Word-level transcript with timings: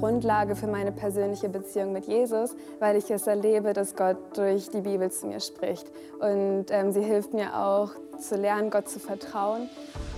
Grundlage 0.00 0.56
für 0.56 0.66
meine 0.66 0.92
persönliche 0.92 1.50
Beziehung 1.50 1.92
mit 1.92 2.06
Jesus, 2.06 2.56
weil 2.78 2.96
ich 2.96 3.10
es 3.10 3.26
erlebe, 3.26 3.74
dass 3.74 3.94
Gott 3.94 4.16
durch 4.34 4.70
die 4.70 4.80
Bibel 4.80 5.10
zu 5.10 5.26
mir 5.26 5.40
spricht. 5.40 5.86
Und 6.18 6.66
ähm, 6.70 6.90
sie 6.90 7.02
hilft 7.02 7.34
mir 7.34 7.54
auch 7.54 7.90
zu 8.18 8.36
lernen, 8.36 8.70
Gott 8.70 8.88
zu 8.88 8.98
vertrauen. 8.98 9.68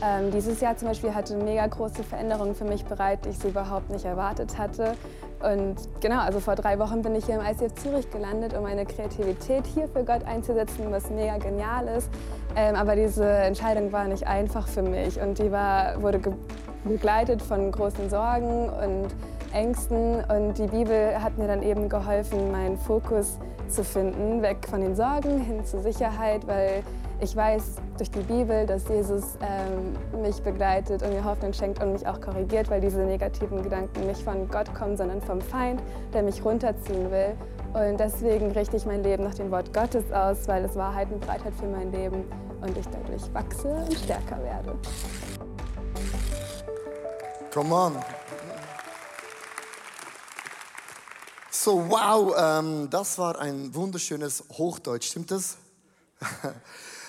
Ähm, 0.05 0.31
dieses 0.31 0.61
Jahr 0.61 0.77
zum 0.77 0.89
Beispiel 0.89 1.15
hatte 1.15 1.37
mega 1.37 1.67
große 1.67 2.05
Veränderungen 2.05 2.55
für 2.55 2.65
mich 2.65 2.85
bereit, 2.85 3.25
die 3.25 3.31
ich 3.31 3.39
so 3.39 3.49
überhaupt 3.49 3.91
nicht 3.91 4.05
erwartet 4.05 4.57
hatte. 4.57 4.95
Und 5.43 5.77
genau, 6.01 6.21
also 6.21 6.39
vor 6.39 6.55
drei 6.55 6.79
Wochen 6.79 7.03
bin 7.03 7.17
ich 7.17 7.27
hier 7.27 7.35
im 7.35 7.41
ICF 7.41 7.75
Zürich 7.75 8.11
gelandet, 8.11 8.57
um 8.57 8.63
meine 8.63 8.87
Kreativität 8.87 9.67
hier 9.67 9.89
für 9.89 10.05
Gott 10.05 10.25
einzusetzen, 10.25 10.87
was 10.91 11.11
mega 11.11 11.39
genial 11.39 11.89
ist. 11.89 12.09
Ähm, 12.55 12.77
aber 12.77 12.95
diese 12.95 13.27
Entscheidung 13.27 13.91
war 13.91 14.05
nicht 14.05 14.27
einfach 14.29 14.69
für 14.69 14.83
mich 14.83 15.21
und 15.21 15.39
die 15.39 15.51
war, 15.51 16.01
wurde 16.01 16.21
begleitet 16.85 17.43
von 17.43 17.71
großen 17.71 18.11
Sorgen 18.11 18.69
und 18.69 19.09
Ängsten. 19.53 20.25
Und 20.25 20.59
die 20.59 20.67
Bibel 20.67 21.23
hat 21.23 21.39
mir 21.39 21.47
dann 21.47 21.63
eben 21.63 21.89
geholfen, 21.89 22.51
meinen 22.51 22.77
Fokus 22.79 23.39
zu 23.69 23.85
finden, 23.85 24.43
weg 24.43 24.67
von 24.69 24.81
den 24.81 24.95
Sorgen 24.95 25.41
hin 25.41 25.65
zur 25.65 25.81
Sicherheit, 25.81 26.47
weil 26.47 26.83
ich 27.21 27.37
weiß 27.37 27.77
durch 27.97 28.11
die 28.11 28.21
Bibel, 28.21 28.67
dass 28.67 28.89
Jesus 28.89 29.39
ähm, 29.41 30.21
mich 30.21 30.43
begleitet 30.43 31.03
und 31.03 31.13
mir 31.13 31.25
Hoffnung 31.25 31.53
schenkt 31.53 31.83
und 31.83 31.93
mich 31.93 32.07
auch 32.07 32.21
korrigiert, 32.21 32.69
weil 32.69 32.81
diese 32.81 33.01
negativen 33.03 33.63
Gedanken 33.63 34.07
nicht 34.07 34.23
von 34.23 34.49
Gott 34.49 34.75
kommen, 34.75 34.97
sondern 34.97 35.21
vom 35.23 35.41
Feind, 35.41 35.81
der 36.13 36.25
mich 36.25 36.45
runterziehen 36.45 37.11
will. 37.11 37.35
Und 37.75 38.01
deswegen 38.01 38.51
richte 38.51 38.77
ich 38.77 38.87
mein 38.87 39.03
Leben 39.03 39.23
nach 39.23 39.35
dem 39.35 39.51
Wort 39.51 39.73
Gottes 39.73 40.11
aus, 40.13 40.49
weil 40.49 40.65
es 40.65 40.75
Wahrheit 40.77 41.11
und 41.13 41.21
Breitheit 41.21 41.55
für 41.55 41.67
mein 41.67 41.93
Leben 41.93 42.25
und 42.61 42.77
ich 42.77 42.87
dadurch 42.89 43.33
wachse 43.33 43.69
und 43.69 43.95
stärker 43.95 44.43
werde. 44.43 44.75
Come 47.53 47.75
on. 47.75 48.22
So, 51.65 51.89
wow, 51.89 52.35
ähm, 52.37 52.91
das 52.91 53.19
war 53.19 53.39
ein 53.39 53.73
wunderschönes 53.73 54.43
Hochdeutsch, 54.51 55.07
stimmt 55.07 55.31
das? 55.31 55.59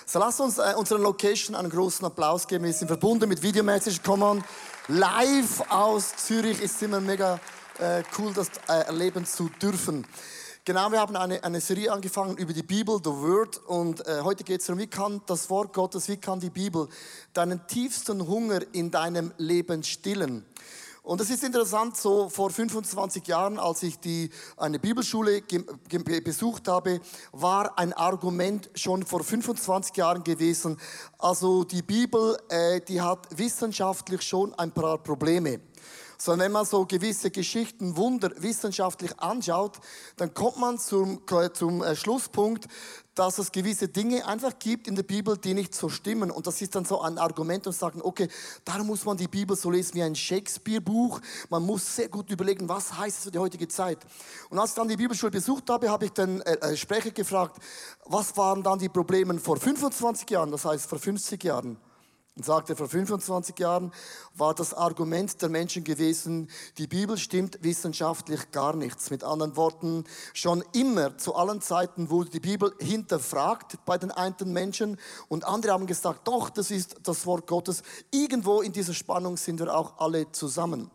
So 0.06 0.20
lasst 0.20 0.38
uns 0.40 0.58
äh, 0.58 0.74
unserer 0.76 1.00
Location 1.00 1.56
einen 1.56 1.70
großen 1.70 2.04
Applaus 2.06 2.46
geben. 2.46 2.64
Wir 2.64 2.72
sind 2.72 2.86
verbunden 2.86 3.28
mit 3.28 3.42
Videomessage. 3.42 4.00
Come 4.04 4.24
on. 4.24 4.44
Live 4.86 5.60
aus 5.70 6.14
Zürich 6.14 6.60
ist 6.60 6.80
immer 6.82 7.00
mega 7.00 7.40
äh, 7.80 8.04
cool, 8.16 8.32
das 8.32 8.48
äh, 8.68 8.86
erleben 8.86 9.26
zu 9.26 9.48
dürfen. 9.60 10.06
Genau, 10.64 10.92
wir 10.92 11.00
haben 11.00 11.16
eine, 11.16 11.42
eine 11.42 11.60
Serie 11.60 11.90
angefangen 11.90 12.36
über 12.36 12.52
die 12.52 12.62
Bibel, 12.62 13.00
The 13.02 13.10
Word. 13.10 13.56
Und 13.66 14.06
äh, 14.06 14.20
heute 14.20 14.44
geht 14.44 14.60
es 14.60 14.66
darum, 14.66 14.78
wie 14.78 14.86
kann 14.86 15.22
das 15.26 15.50
Wort 15.50 15.72
Gottes, 15.72 16.06
wie 16.06 16.18
kann 16.18 16.38
die 16.38 16.50
Bibel 16.50 16.86
deinen 17.32 17.66
tiefsten 17.66 18.28
Hunger 18.28 18.60
in 18.72 18.92
deinem 18.92 19.32
Leben 19.38 19.82
stillen. 19.82 20.44
Und 21.04 21.20
es 21.20 21.28
ist 21.28 21.44
interessant, 21.44 21.98
so 21.98 22.30
vor 22.30 22.48
25 22.48 23.26
Jahren, 23.26 23.58
als 23.58 23.82
ich 23.82 23.98
die, 23.98 24.30
eine 24.56 24.78
Bibelschule 24.78 25.42
besucht 25.42 26.66
habe, 26.66 26.98
war 27.30 27.78
ein 27.78 27.92
Argument 27.92 28.70
schon 28.74 29.02
vor 29.02 29.22
25 29.22 29.94
Jahren 29.98 30.24
gewesen. 30.24 30.78
Also 31.18 31.62
die 31.64 31.82
Bibel, 31.82 32.38
äh, 32.48 32.80
die 32.80 33.02
hat 33.02 33.28
wissenschaftlich 33.36 34.22
schon 34.22 34.54
ein 34.54 34.72
paar 34.72 34.96
Probleme 34.96 35.60
sondern 36.24 36.46
wenn 36.46 36.52
man 36.52 36.64
so 36.64 36.86
gewisse 36.86 37.30
Geschichten, 37.30 37.98
Wunder 37.98 38.30
wissenschaftlich 38.38 39.18
anschaut, 39.20 39.78
dann 40.16 40.32
kommt 40.32 40.58
man 40.58 40.78
zum, 40.78 41.20
zum 41.52 41.82
äh, 41.82 41.94
Schlusspunkt, 41.94 42.66
dass 43.14 43.36
es 43.36 43.52
gewisse 43.52 43.88
Dinge 43.88 44.26
einfach 44.26 44.58
gibt 44.58 44.88
in 44.88 44.96
der 44.96 45.02
Bibel, 45.02 45.36
die 45.36 45.52
nicht 45.52 45.74
so 45.74 45.90
stimmen. 45.90 46.30
Und 46.30 46.46
das 46.46 46.62
ist 46.62 46.74
dann 46.74 46.86
so 46.86 47.02
ein 47.02 47.18
Argument 47.18 47.66
und 47.66 47.74
sagen, 47.74 48.00
okay, 48.02 48.28
darum 48.64 48.86
muss 48.86 49.04
man 49.04 49.18
die 49.18 49.28
Bibel 49.28 49.54
so 49.54 49.70
lesen 49.70 49.96
wie 49.96 50.02
ein 50.02 50.16
Shakespeare-Buch. 50.16 51.20
Man 51.50 51.62
muss 51.62 51.94
sehr 51.94 52.08
gut 52.08 52.30
überlegen, 52.30 52.70
was 52.70 52.96
heißt 52.96 53.18
es 53.18 53.24
für 53.24 53.30
die 53.30 53.38
heutige 53.38 53.68
Zeit. 53.68 53.98
Und 54.48 54.58
als 54.58 54.70
ich 54.70 54.76
dann 54.76 54.88
die 54.88 54.96
Bibelschule 54.96 55.30
besucht 55.30 55.68
habe, 55.68 55.90
habe 55.90 56.06
ich 56.06 56.12
den 56.12 56.40
äh, 56.40 56.54
äh 56.54 56.76
Sprecher 56.76 57.10
gefragt, 57.10 57.58
was 58.06 58.34
waren 58.38 58.62
dann 58.62 58.78
die 58.78 58.88
Probleme 58.88 59.38
vor 59.38 59.58
25 59.58 60.30
Jahren, 60.30 60.50
das 60.50 60.64
heißt 60.64 60.88
vor 60.88 60.98
50 60.98 61.44
Jahren. 61.44 61.76
Und 62.36 62.44
sagte, 62.44 62.74
vor 62.74 62.88
25 62.88 63.56
Jahren 63.60 63.92
war 64.34 64.54
das 64.54 64.74
Argument 64.74 65.40
der 65.40 65.48
Menschen 65.48 65.84
gewesen, 65.84 66.50
die 66.78 66.88
Bibel 66.88 67.16
stimmt 67.16 67.62
wissenschaftlich 67.62 68.50
gar 68.50 68.74
nichts. 68.74 69.10
Mit 69.10 69.22
anderen 69.22 69.54
Worten, 69.54 70.02
schon 70.32 70.64
immer, 70.72 71.16
zu 71.16 71.36
allen 71.36 71.60
Zeiten 71.60 72.10
wurde 72.10 72.30
die 72.30 72.40
Bibel 72.40 72.74
hinterfragt 72.80 73.78
bei 73.84 73.98
den 73.98 74.10
einen 74.10 74.52
Menschen 74.52 74.98
und 75.28 75.44
andere 75.44 75.74
haben 75.74 75.86
gesagt, 75.86 76.26
doch, 76.26 76.50
das 76.50 76.72
ist 76.72 76.96
das 77.04 77.24
Wort 77.24 77.46
Gottes. 77.46 77.82
Irgendwo 78.10 78.62
in 78.62 78.72
dieser 78.72 78.94
Spannung 78.94 79.36
sind 79.36 79.60
wir 79.60 79.72
auch 79.72 79.98
alle 79.98 80.32
zusammen. 80.32 80.90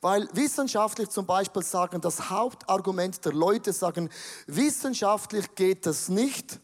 Weil 0.00 0.26
wissenschaftlich 0.32 1.10
zum 1.10 1.26
Beispiel 1.26 1.64
sagen, 1.64 2.00
das 2.00 2.30
Hauptargument 2.30 3.22
der 3.26 3.34
Leute 3.34 3.74
sagen, 3.74 4.08
wissenschaftlich 4.46 5.54
geht 5.54 5.86
es 5.86 6.08
nicht, 6.08 6.60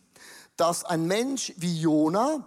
dass 0.56 0.82
ein 0.84 1.06
Mensch 1.06 1.52
wie 1.56 1.78
Jona, 1.78 2.46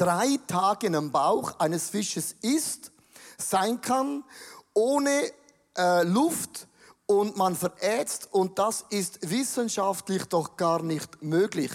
drei 0.00 0.38
Tage 0.46 0.86
in 0.86 0.94
dem 0.94 1.12
Bauch 1.12 1.58
eines 1.58 1.90
Fisches 1.90 2.34
ist, 2.40 2.90
sein 3.36 3.82
kann, 3.82 4.24
ohne 4.72 5.30
äh, 5.76 6.04
Luft 6.04 6.68
und 7.04 7.36
man 7.36 7.54
verätzt 7.54 8.28
und 8.32 8.58
das 8.58 8.86
ist 8.88 9.30
wissenschaftlich 9.30 10.24
doch 10.24 10.56
gar 10.56 10.82
nicht 10.82 11.22
möglich. 11.22 11.70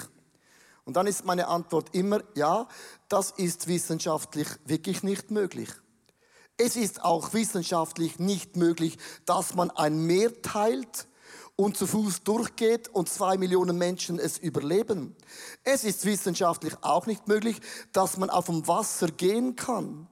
Und 0.86 0.96
dann 0.96 1.06
ist 1.06 1.25
meine 1.25 1.47
Antwort 1.47 1.94
immer, 1.94 2.22
ja, 2.34 2.68
das 3.09 3.31
ist 3.31 3.68
wissenschaftlich 3.68 4.47
wirklich 4.66 5.03
nicht 5.03 5.30
möglich. 5.30 5.69
Es 6.57 6.75
ist 6.75 7.03
auch 7.03 7.34
wissenschaftlich 7.34 8.18
nicht 8.18 8.56
möglich, 8.56 8.97
dass 9.25 9.53
man 9.53 9.69
ein 9.72 10.00
Meer 10.00 10.42
teilt 10.42 11.07
und 11.55 11.77
zu 11.77 11.88
Fuß 11.88 12.23
durchgeht 12.23 12.89
und 12.89 13.09
zwei 13.09 13.38
Millionen 13.38 13.77
Menschen 13.77 14.19
es 14.19 14.38
überleben. 14.38 15.16
Es 15.63 15.83
ist 15.83 16.05
wissenschaftlich 16.05 16.73
auch 16.81 17.05
nicht 17.05 17.27
möglich, 17.27 17.61
dass 17.93 18.17
man 18.17 18.29
auf 18.29 18.47
dem 18.47 18.67
Wasser 18.67 19.07
gehen 19.07 19.55
kann. 19.55 20.07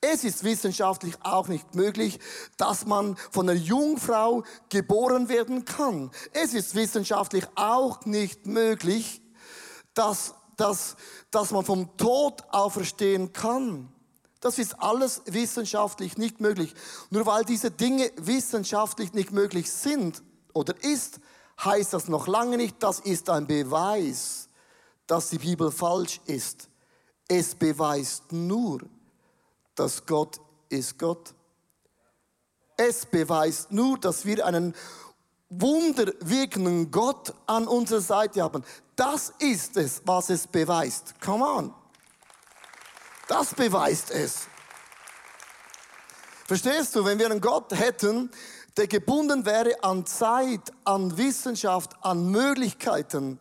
Es 0.00 0.24
ist 0.24 0.44
wissenschaftlich 0.44 1.14
auch 1.22 1.48
nicht 1.48 1.74
möglich, 1.74 2.18
dass 2.56 2.86
man 2.86 3.16
von 3.30 3.48
einer 3.48 3.58
Jungfrau 3.58 4.44
geboren 4.70 5.28
werden 5.28 5.64
kann. 5.64 6.10
Es 6.32 6.54
ist 6.54 6.74
wissenschaftlich 6.74 7.44
auch 7.54 8.04
nicht 8.06 8.46
möglich, 8.46 9.20
dass, 9.94 10.34
dass, 10.56 10.96
dass 11.30 11.50
man 11.50 11.64
vom 11.64 11.96
Tod 11.96 12.44
auferstehen 12.50 13.32
kann. 13.32 13.92
Das 14.40 14.58
ist 14.58 14.80
alles 14.80 15.22
wissenschaftlich 15.26 16.16
nicht 16.16 16.40
möglich. 16.40 16.74
Nur 17.10 17.26
weil 17.26 17.44
diese 17.44 17.72
Dinge 17.72 18.10
wissenschaftlich 18.16 19.12
nicht 19.12 19.32
möglich 19.32 19.70
sind, 19.70 20.22
oder 20.58 20.74
ist, 20.82 21.20
heißt 21.64 21.92
das 21.92 22.08
noch 22.08 22.26
lange 22.26 22.56
nicht, 22.56 22.82
das 22.82 23.00
ist 23.00 23.30
ein 23.30 23.46
Beweis, 23.46 24.48
dass 25.06 25.30
die 25.30 25.38
Bibel 25.38 25.70
falsch 25.70 26.20
ist. 26.26 26.68
Es 27.28 27.54
beweist 27.54 28.32
nur, 28.32 28.80
dass 29.74 30.04
Gott 30.04 30.40
ist 30.68 30.98
Gott. 30.98 31.34
Es 32.76 33.06
beweist 33.06 33.72
nur, 33.72 33.98
dass 33.98 34.24
wir 34.24 34.44
einen 34.44 34.74
wunderwirkenden 35.48 36.90
Gott 36.90 37.32
an 37.46 37.66
unserer 37.66 38.00
Seite 38.00 38.42
haben. 38.42 38.64
Das 38.96 39.32
ist 39.38 39.76
es, 39.76 40.02
was 40.04 40.30
es 40.30 40.46
beweist. 40.46 41.14
Come 41.20 41.44
on. 41.44 41.74
Das 43.28 43.54
beweist 43.54 44.10
es. 44.10 44.46
Verstehst 46.46 46.96
du, 46.96 47.04
wenn 47.04 47.18
wir 47.18 47.26
einen 47.26 47.40
Gott 47.40 47.72
hätten, 47.72 48.30
der 48.78 48.86
gebunden 48.86 49.44
wäre 49.44 49.82
an 49.82 50.06
Zeit, 50.06 50.72
an 50.84 51.18
Wissenschaft, 51.18 51.96
an 52.00 52.30
Möglichkeiten, 52.30 53.40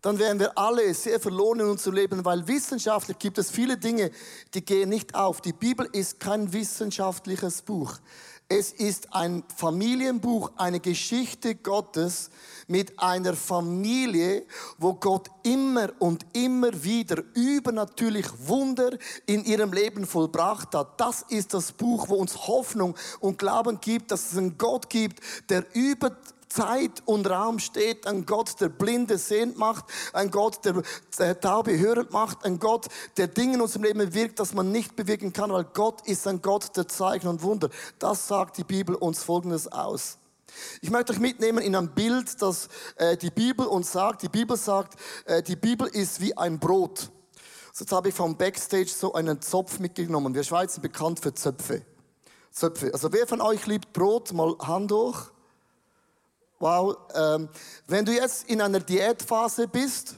dann 0.00 0.18
wären 0.18 0.40
wir 0.40 0.56
alle 0.56 0.94
sehr 0.94 1.20
verloren 1.20 1.60
in 1.60 1.66
unserem 1.66 1.94
Leben, 1.94 2.24
weil 2.24 2.48
wissenschaftlich 2.48 3.18
gibt 3.18 3.36
es 3.36 3.50
viele 3.50 3.76
Dinge, 3.76 4.10
die 4.54 4.64
gehen 4.64 4.88
nicht 4.88 5.14
auf. 5.14 5.42
Die 5.42 5.52
Bibel 5.52 5.86
ist 5.92 6.20
kein 6.20 6.54
wissenschaftliches 6.54 7.60
Buch. 7.60 7.98
Es 8.52 8.72
ist 8.72 9.14
ein 9.14 9.44
Familienbuch, 9.54 10.50
eine 10.56 10.80
Geschichte 10.80 11.54
Gottes 11.54 12.30
mit 12.66 12.98
einer 12.98 13.34
Familie, 13.34 14.44
wo 14.76 14.94
Gott 14.94 15.30
immer 15.44 15.90
und 16.00 16.26
immer 16.32 16.82
wieder 16.82 17.22
übernatürlich 17.34 18.26
Wunder 18.48 18.98
in 19.26 19.44
ihrem 19.44 19.72
Leben 19.72 20.04
vollbracht 20.04 20.74
hat. 20.74 21.00
Das 21.00 21.22
ist 21.28 21.54
das 21.54 21.70
Buch, 21.70 22.08
wo 22.08 22.16
uns 22.16 22.48
Hoffnung 22.48 22.96
und 23.20 23.38
Glauben 23.38 23.80
gibt, 23.80 24.10
dass 24.10 24.32
es 24.32 24.38
einen 24.38 24.58
Gott 24.58 24.90
gibt, 24.90 25.20
der 25.48 25.64
über 25.72 26.16
Zeit 26.50 27.02
und 27.06 27.30
Raum 27.30 27.58
steht, 27.60 28.06
ein 28.06 28.26
Gott, 28.26 28.60
der 28.60 28.68
Blinde 28.68 29.18
sehend 29.18 29.56
macht, 29.56 29.84
ein 30.12 30.30
Gott, 30.30 30.60
der, 30.64 31.40
Taube 31.40 31.78
hörend 31.78 32.10
macht, 32.10 32.44
ein 32.44 32.58
Gott, 32.58 32.88
der 33.16 33.28
Dinge 33.28 33.54
in 33.54 33.60
unserem 33.60 33.84
Leben 33.84 34.12
wirkt, 34.12 34.40
das 34.40 34.52
man 34.52 34.70
nicht 34.70 34.96
bewirken 34.96 35.32
kann, 35.32 35.52
weil 35.52 35.64
Gott 35.64 36.06
ist 36.06 36.26
ein 36.26 36.42
Gott 36.42 36.76
der 36.76 36.88
Zeichen 36.88 37.28
und 37.28 37.42
Wunder. 37.42 37.70
Das 37.98 38.26
sagt 38.26 38.58
die 38.58 38.64
Bibel 38.64 38.96
uns 38.96 39.22
Folgendes 39.22 39.68
aus. 39.68 40.18
Ich 40.80 40.90
möchte 40.90 41.12
euch 41.12 41.20
mitnehmen 41.20 41.58
in 41.58 41.76
ein 41.76 41.94
Bild, 41.94 42.42
das 42.42 42.68
äh, 42.96 43.16
die 43.16 43.30
Bibel 43.30 43.66
uns 43.66 43.92
sagt. 43.92 44.22
Die 44.22 44.28
Bibel 44.28 44.56
sagt, 44.56 44.98
äh, 45.26 45.42
die 45.42 45.54
Bibel 45.54 45.86
ist 45.86 46.20
wie 46.20 46.36
ein 46.36 46.58
Brot. 46.58 47.10
So, 47.72 47.84
jetzt 47.84 47.92
habe 47.92 48.08
ich 48.08 48.14
vom 48.14 48.36
Backstage 48.36 48.88
so 48.88 49.12
einen 49.14 49.40
Zopf 49.40 49.78
mitgenommen. 49.78 50.34
Wir 50.34 50.42
Schweizer 50.42 50.80
bekannt 50.80 51.20
für 51.20 51.32
Zöpfe. 51.32 51.82
Zöpfe. 52.50 52.92
Also 52.92 53.12
wer 53.12 53.28
von 53.28 53.40
euch 53.40 53.66
liebt 53.66 53.92
Brot? 53.92 54.32
Mal 54.32 54.56
Hand 54.58 54.90
hoch. 54.90 55.30
Wow. 56.60 56.94
Ähm, 57.14 57.48
wenn 57.86 58.04
du 58.04 58.12
jetzt 58.12 58.48
in 58.50 58.60
einer 58.60 58.80
Diätphase 58.80 59.66
bist, 59.66 60.14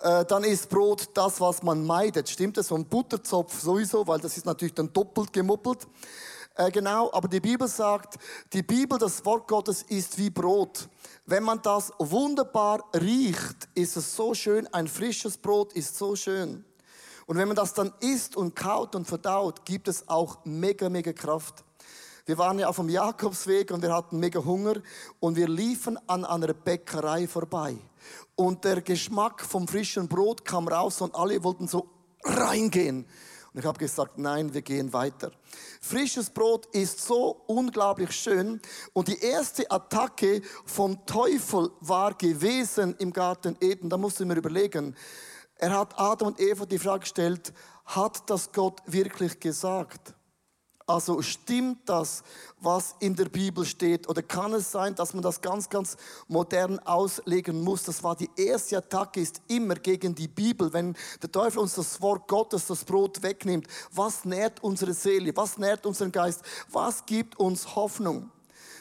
äh, 0.00 0.24
dann 0.24 0.42
ist 0.42 0.70
Brot 0.70 1.10
das, 1.12 1.38
was 1.38 1.62
man 1.62 1.84
meidet. 1.84 2.30
Stimmt 2.30 2.56
das? 2.56 2.72
Ein 2.72 2.86
Butterzopf 2.86 3.60
sowieso, 3.60 4.06
weil 4.06 4.18
das 4.20 4.38
ist 4.38 4.46
natürlich 4.46 4.72
dann 4.72 4.90
doppelt 4.90 5.34
gemoppelt. 5.34 5.86
Äh, 6.56 6.70
genau, 6.70 7.12
aber 7.12 7.28
die 7.28 7.40
Bibel 7.40 7.68
sagt, 7.68 8.14
die 8.54 8.62
Bibel, 8.62 8.98
das 8.98 9.22
Wort 9.26 9.46
Gottes 9.46 9.82
ist 9.82 10.16
wie 10.16 10.30
Brot. 10.30 10.88
Wenn 11.26 11.42
man 11.42 11.60
das 11.60 11.92
wunderbar 11.98 12.82
riecht, 12.94 13.68
ist 13.74 13.98
es 13.98 14.16
so 14.16 14.32
schön. 14.32 14.66
Ein 14.72 14.88
frisches 14.88 15.36
Brot 15.36 15.74
ist 15.74 15.98
so 15.98 16.16
schön. 16.16 16.64
Und 17.26 17.36
wenn 17.36 17.48
man 17.48 17.56
das 17.56 17.74
dann 17.74 17.92
isst 18.00 18.34
und 18.34 18.56
kaut 18.56 18.94
und 18.94 19.06
verdaut, 19.06 19.66
gibt 19.66 19.88
es 19.88 20.08
auch 20.08 20.38
mega, 20.44 20.88
mega 20.88 21.12
Kraft. 21.12 21.64
Wir 22.26 22.38
waren 22.38 22.58
ja 22.58 22.68
auf 22.68 22.76
dem 22.76 22.88
Jakobsweg 22.88 23.70
und 23.70 23.82
wir 23.82 23.92
hatten 23.92 24.18
mega 24.18 24.42
Hunger 24.42 24.76
und 25.20 25.36
wir 25.36 25.46
liefen 25.46 25.98
an 26.08 26.24
einer 26.24 26.54
Bäckerei 26.54 27.28
vorbei. 27.28 27.76
Und 28.34 28.64
der 28.64 28.80
Geschmack 28.80 29.42
vom 29.42 29.68
frischen 29.68 30.08
Brot 30.08 30.42
kam 30.42 30.66
raus 30.66 31.02
und 31.02 31.14
alle 31.14 31.44
wollten 31.44 31.68
so 31.68 31.90
reingehen. 32.22 33.06
Und 33.52 33.60
ich 33.60 33.66
habe 33.66 33.78
gesagt, 33.78 34.16
nein, 34.16 34.54
wir 34.54 34.62
gehen 34.62 34.92
weiter. 34.94 35.32
Frisches 35.82 36.30
Brot 36.30 36.66
ist 36.72 37.06
so 37.06 37.42
unglaublich 37.46 38.10
schön. 38.12 38.60
Und 38.94 39.08
die 39.08 39.20
erste 39.20 39.70
Attacke 39.70 40.40
vom 40.64 41.04
Teufel 41.04 41.70
war 41.80 42.14
gewesen 42.14 42.96
im 42.98 43.12
Garten 43.12 43.56
Eden. 43.60 43.90
Da 43.90 43.98
musste 43.98 44.22
ich 44.22 44.28
mir 44.28 44.36
überlegen. 44.36 44.96
Er 45.56 45.78
hat 45.78 45.98
Adam 45.98 46.28
und 46.28 46.40
Eva 46.40 46.64
die 46.64 46.78
Frage 46.78 47.00
gestellt, 47.00 47.52
hat 47.84 48.28
das 48.30 48.50
Gott 48.50 48.80
wirklich 48.86 49.38
gesagt? 49.38 50.14
Also 50.86 51.22
stimmt 51.22 51.88
das, 51.88 52.22
was 52.60 52.94
in 53.00 53.16
der 53.16 53.30
Bibel 53.30 53.64
steht? 53.64 54.06
Oder 54.06 54.22
kann 54.22 54.52
es 54.52 54.70
sein, 54.70 54.94
dass 54.94 55.14
man 55.14 55.22
das 55.22 55.40
ganz, 55.40 55.70
ganz 55.70 55.96
modern 56.28 56.78
auslegen 56.80 57.62
muss? 57.62 57.84
Das 57.84 58.02
war 58.02 58.14
die 58.14 58.28
erste 58.36 58.76
Attacke, 58.76 59.20
ist 59.20 59.40
immer 59.48 59.76
gegen 59.76 60.14
die 60.14 60.28
Bibel. 60.28 60.70
Wenn 60.74 60.94
der 61.22 61.32
Teufel 61.32 61.60
uns 61.60 61.74
das 61.74 62.02
Wort 62.02 62.28
Gottes, 62.28 62.66
das 62.66 62.84
Brot 62.84 63.22
wegnimmt, 63.22 63.66
was 63.92 64.26
nährt 64.26 64.62
unsere 64.62 64.92
Seele? 64.92 65.34
Was 65.34 65.56
nährt 65.56 65.86
unseren 65.86 66.12
Geist? 66.12 66.42
Was 66.70 67.06
gibt 67.06 67.38
uns 67.38 67.74
Hoffnung? 67.74 68.30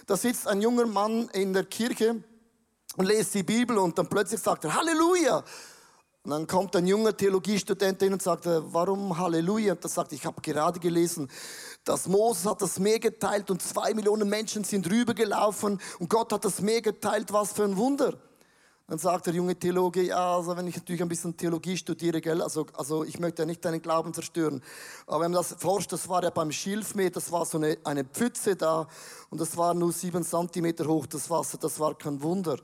Da 0.06 0.18
sitzt 0.18 0.46
ein 0.48 0.62
junger 0.62 0.86
Mann 0.86 1.30
in 1.30 1.54
der 1.54 1.64
Kirche 1.64 2.22
und 2.98 3.06
liest 3.06 3.34
die 3.34 3.44
Bibel 3.44 3.78
und 3.78 3.98
dann 3.98 4.10
plötzlich 4.10 4.42
sagt 4.42 4.66
er, 4.66 4.76
Halleluja! 4.76 5.42
Und 6.25 6.31
dann 6.31 6.48
kommt 6.48 6.74
ein 6.78 6.88
junger 6.88 7.16
Theologiestudent 7.16 8.02
hin 8.02 8.14
und 8.14 8.22
sagt, 8.22 8.46
warum 8.46 9.18
Halleluja? 9.18 9.74
Und 9.74 9.84
er 9.84 9.90
sagt, 9.90 10.14
ich 10.14 10.25
habe 10.25 10.40
gerade 10.42 10.80
gelesen, 10.80 11.30
dass 11.84 12.08
Moses 12.08 12.46
hat 12.46 12.62
das 12.62 12.80
Meer 12.80 13.00
geteilt 13.00 13.52
und 13.52 13.62
zwei 13.62 13.94
Millionen 13.94 14.30
Menschen 14.30 14.64
sind 14.64 14.90
rübergelaufen 14.90 15.81
und 16.00 16.10
Gott 16.10 16.31
hat 16.31 16.46
das 16.46 16.62
Meer 16.62 16.81
geteilt, 16.81 17.34
was 17.34 17.52
für 17.52 17.66
ein 17.66 17.75
Wunder. 17.75 18.18
Dann 18.88 19.00
sagt 19.00 19.25
der 19.25 19.34
junge 19.34 19.58
Theologe, 19.58 20.02
ja, 20.02 20.38
also 20.38 20.56
wenn 20.56 20.68
ich 20.68 20.78
natürlich 20.78 21.02
ein 21.02 21.10
bisschen 21.10 21.36
Theologie 21.36 21.75
studiere, 21.75 22.22
gell, 22.22 22.42
also, 22.42 22.68
also 22.74 23.04
ich 23.04 23.19
möchte 23.19 23.42
ja 23.42 23.46
nicht 23.46 23.66
deinen 23.66 23.81
Glauben 23.81 24.14
zerstören. 24.14 24.62
Aber 25.08 25.26
wenn 25.26 25.31
man 25.31 25.42
das 25.42 25.56
forscht, 25.58 25.92
das 25.92 26.08
war 26.08 26.24
ja 26.24 26.30
beim 26.30 26.54
Schilfmeer, 26.54 27.10
das 27.10 27.34
war 27.34 27.46
so 27.46 27.58
eine, 27.58 27.78
eine 27.84 28.06
Pfütze 28.06 28.56
da 28.56 28.88
und 29.30 29.42
das 29.42 29.58
war 29.58 29.74
nur 29.74 29.92
sieben 29.92 30.24
Zentimeter 30.24 30.86
hoch, 30.86 31.06
das 31.06 31.30
Wasser, 31.30 31.58
das 31.58 31.81
war 31.81 31.98
kein 31.98 32.22
Wunder. 32.22 32.58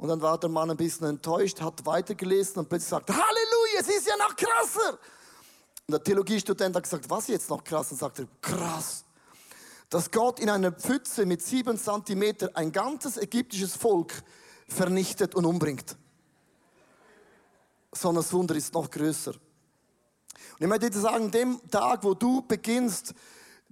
Und 0.00 0.08
dann 0.08 0.22
war 0.22 0.38
der 0.38 0.48
Mann 0.48 0.70
ein 0.70 0.78
bisschen 0.78 1.06
enttäuscht, 1.06 1.60
hat 1.60 1.84
weitergelesen 1.84 2.56
und 2.56 2.70
plötzlich 2.70 2.88
sagt, 2.88 3.10
Halleluja, 3.10 3.80
es 3.80 3.88
ist 3.88 4.06
ja 4.06 4.16
noch 4.16 4.34
krasser. 4.34 4.92
Und 4.92 5.92
der 5.92 6.02
Theologiestudent 6.02 6.74
hat 6.74 6.84
gesagt, 6.84 7.10
was 7.10 7.28
jetzt 7.28 7.50
noch 7.50 7.62
krass? 7.62 7.92
Und 7.92 7.98
sagt 7.98 8.18
er, 8.18 8.26
krass, 8.40 9.04
dass 9.90 10.10
Gott 10.10 10.40
in 10.40 10.48
einer 10.48 10.72
Pfütze 10.72 11.26
mit 11.26 11.42
sieben 11.42 11.76
Zentimeter 11.76 12.48
ein 12.54 12.72
ganzes 12.72 13.18
ägyptisches 13.18 13.76
Volk 13.76 14.22
vernichtet 14.68 15.34
und 15.34 15.44
umbringt. 15.44 15.98
Sondern 17.92 18.24
das 18.24 18.32
Wunder 18.32 18.54
ist 18.54 18.72
noch 18.72 18.90
größer. 18.90 19.32
Und 19.32 20.60
ich 20.60 20.66
möchte 20.66 20.88
dir 20.88 20.98
sagen, 20.98 21.30
dem 21.30 21.60
Tag, 21.70 22.04
wo 22.04 22.14
du 22.14 22.40
beginnst, 22.40 23.12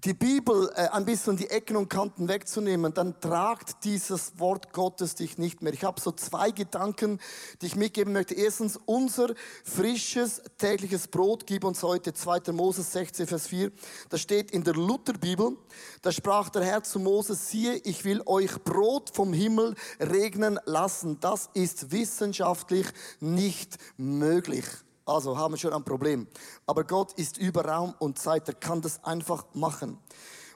die 0.04 0.14
Bibel 0.14 0.70
äh, 0.76 0.88
ein 0.88 1.04
bisschen 1.04 1.36
die 1.36 1.50
Ecken 1.50 1.76
und 1.76 1.88
Kanten 1.88 2.28
wegzunehmen, 2.28 2.94
dann 2.94 3.20
tragt 3.20 3.84
dieses 3.84 4.38
Wort 4.38 4.72
Gottes 4.72 5.16
dich 5.16 5.38
nicht 5.38 5.60
mehr. 5.60 5.72
Ich 5.72 5.82
habe 5.82 6.00
so 6.00 6.12
zwei 6.12 6.52
Gedanken, 6.52 7.18
die 7.60 7.66
ich 7.66 7.76
mitgeben 7.76 8.12
möchte. 8.12 8.34
Erstens, 8.34 8.78
unser 8.86 9.34
frisches 9.64 10.40
tägliches 10.56 11.08
Brot 11.08 11.46
gib 11.46 11.64
uns 11.64 11.82
heute 11.82 12.12
2. 12.12 12.52
Moses 12.52 12.92
16, 12.92 13.26
Vers 13.26 13.48
4. 13.48 13.72
Das 14.08 14.20
steht 14.20 14.52
in 14.52 14.62
der 14.62 14.74
Lutherbibel. 14.74 15.56
Da 16.02 16.12
sprach 16.12 16.48
der 16.50 16.64
Herr 16.64 16.84
zu 16.84 17.00
Moses, 17.00 17.50
siehe, 17.50 17.74
ich 17.74 18.04
will 18.04 18.22
euch 18.24 18.62
Brot 18.62 19.10
vom 19.12 19.32
Himmel 19.32 19.74
regnen 19.98 20.60
lassen. 20.64 21.18
Das 21.20 21.50
ist 21.54 21.90
wissenschaftlich 21.90 22.86
nicht 23.20 23.78
möglich. 23.96 24.64
Also 25.08 25.38
haben 25.38 25.54
wir 25.54 25.58
schon 25.58 25.72
ein 25.72 25.84
Problem. 25.84 26.26
Aber 26.66 26.84
Gott 26.84 27.12
ist 27.14 27.38
über 27.38 27.64
Raum 27.64 27.94
und 27.98 28.18
Zeit. 28.18 28.46
Er 28.48 28.54
kann 28.54 28.82
das 28.82 29.02
einfach 29.04 29.46
machen. 29.54 29.98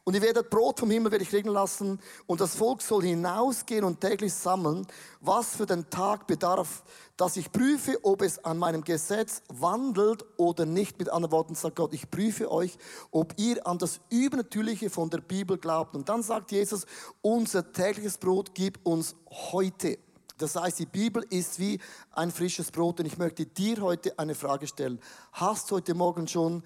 Und 0.05 0.15
ihr 0.15 0.23
werdet 0.23 0.51
Brot 0.51 0.81
vom 0.81 0.91
Himmel 0.91 1.13
werde 1.13 1.23
ich 1.23 1.33
regnen 1.33 1.55
lassen 1.55 2.01
und 2.27 2.41
das 2.41 2.57
Volk 2.57 2.83
soll 2.83 3.05
hinausgehen 3.05 3.85
und 3.85 4.01
täglich 4.01 4.35
sammeln, 4.35 4.85
was 5.21 5.55
für 5.55 5.65
den 5.65 5.89
Tag 5.91 6.27
bedarf, 6.27 6.83
dass 7.17 7.37
ich 7.37 7.53
prüfe, 7.53 8.01
ob 8.03 8.21
es 8.23 8.45
an 8.45 8.59
meinem 8.59 8.83
Gesetz 8.83 9.43
wandelt 9.49 10.25
oder 10.39 10.67
nicht. 10.67 10.99
Mit 10.99 11.09
anderen 11.09 11.31
Worten 11.31 11.55
sagt 11.55 11.77
Gott, 11.77 11.95
ich 11.95 12.11
prüfe 12.11 12.51
euch, 12.51 12.77
ob 13.13 13.33
ihr 13.37 13.65
an 13.65 13.79
das 13.79 14.01
Übernatürliche 14.11 14.91
von 14.91 15.09
der 15.09 15.21
Bibel 15.21 15.57
glaubt. 15.57 15.95
Und 15.95 16.09
dann 16.09 16.25
sagt 16.25 16.51
Jesus, 16.51 16.85
unser 17.21 17.73
tägliches 17.73 18.19
Brot 18.19 18.57
gib 18.57 18.85
uns 18.85 19.15
heute. 19.31 19.99
Das 20.38 20.56
heißt, 20.56 20.79
die 20.79 20.87
Bibel 20.87 21.25
ist 21.31 21.58
wie 21.58 21.79
ein 22.11 22.31
frisches 22.31 22.70
Brot. 22.70 23.00
Und 23.00 23.06
ich 23.06 23.19
möchte 23.19 23.46
dir 23.46 23.81
heute 23.81 24.19
eine 24.19 24.34
Frage 24.34 24.67
stellen. 24.67 25.00
Hast 25.32 25.70
du 25.70 25.76
heute 25.76 25.94
Morgen 25.94 26.26
schon 26.26 26.62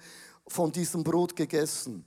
von 0.47 0.71
diesem 0.71 1.03
Brot 1.03 1.35
gegessen? 1.35 2.05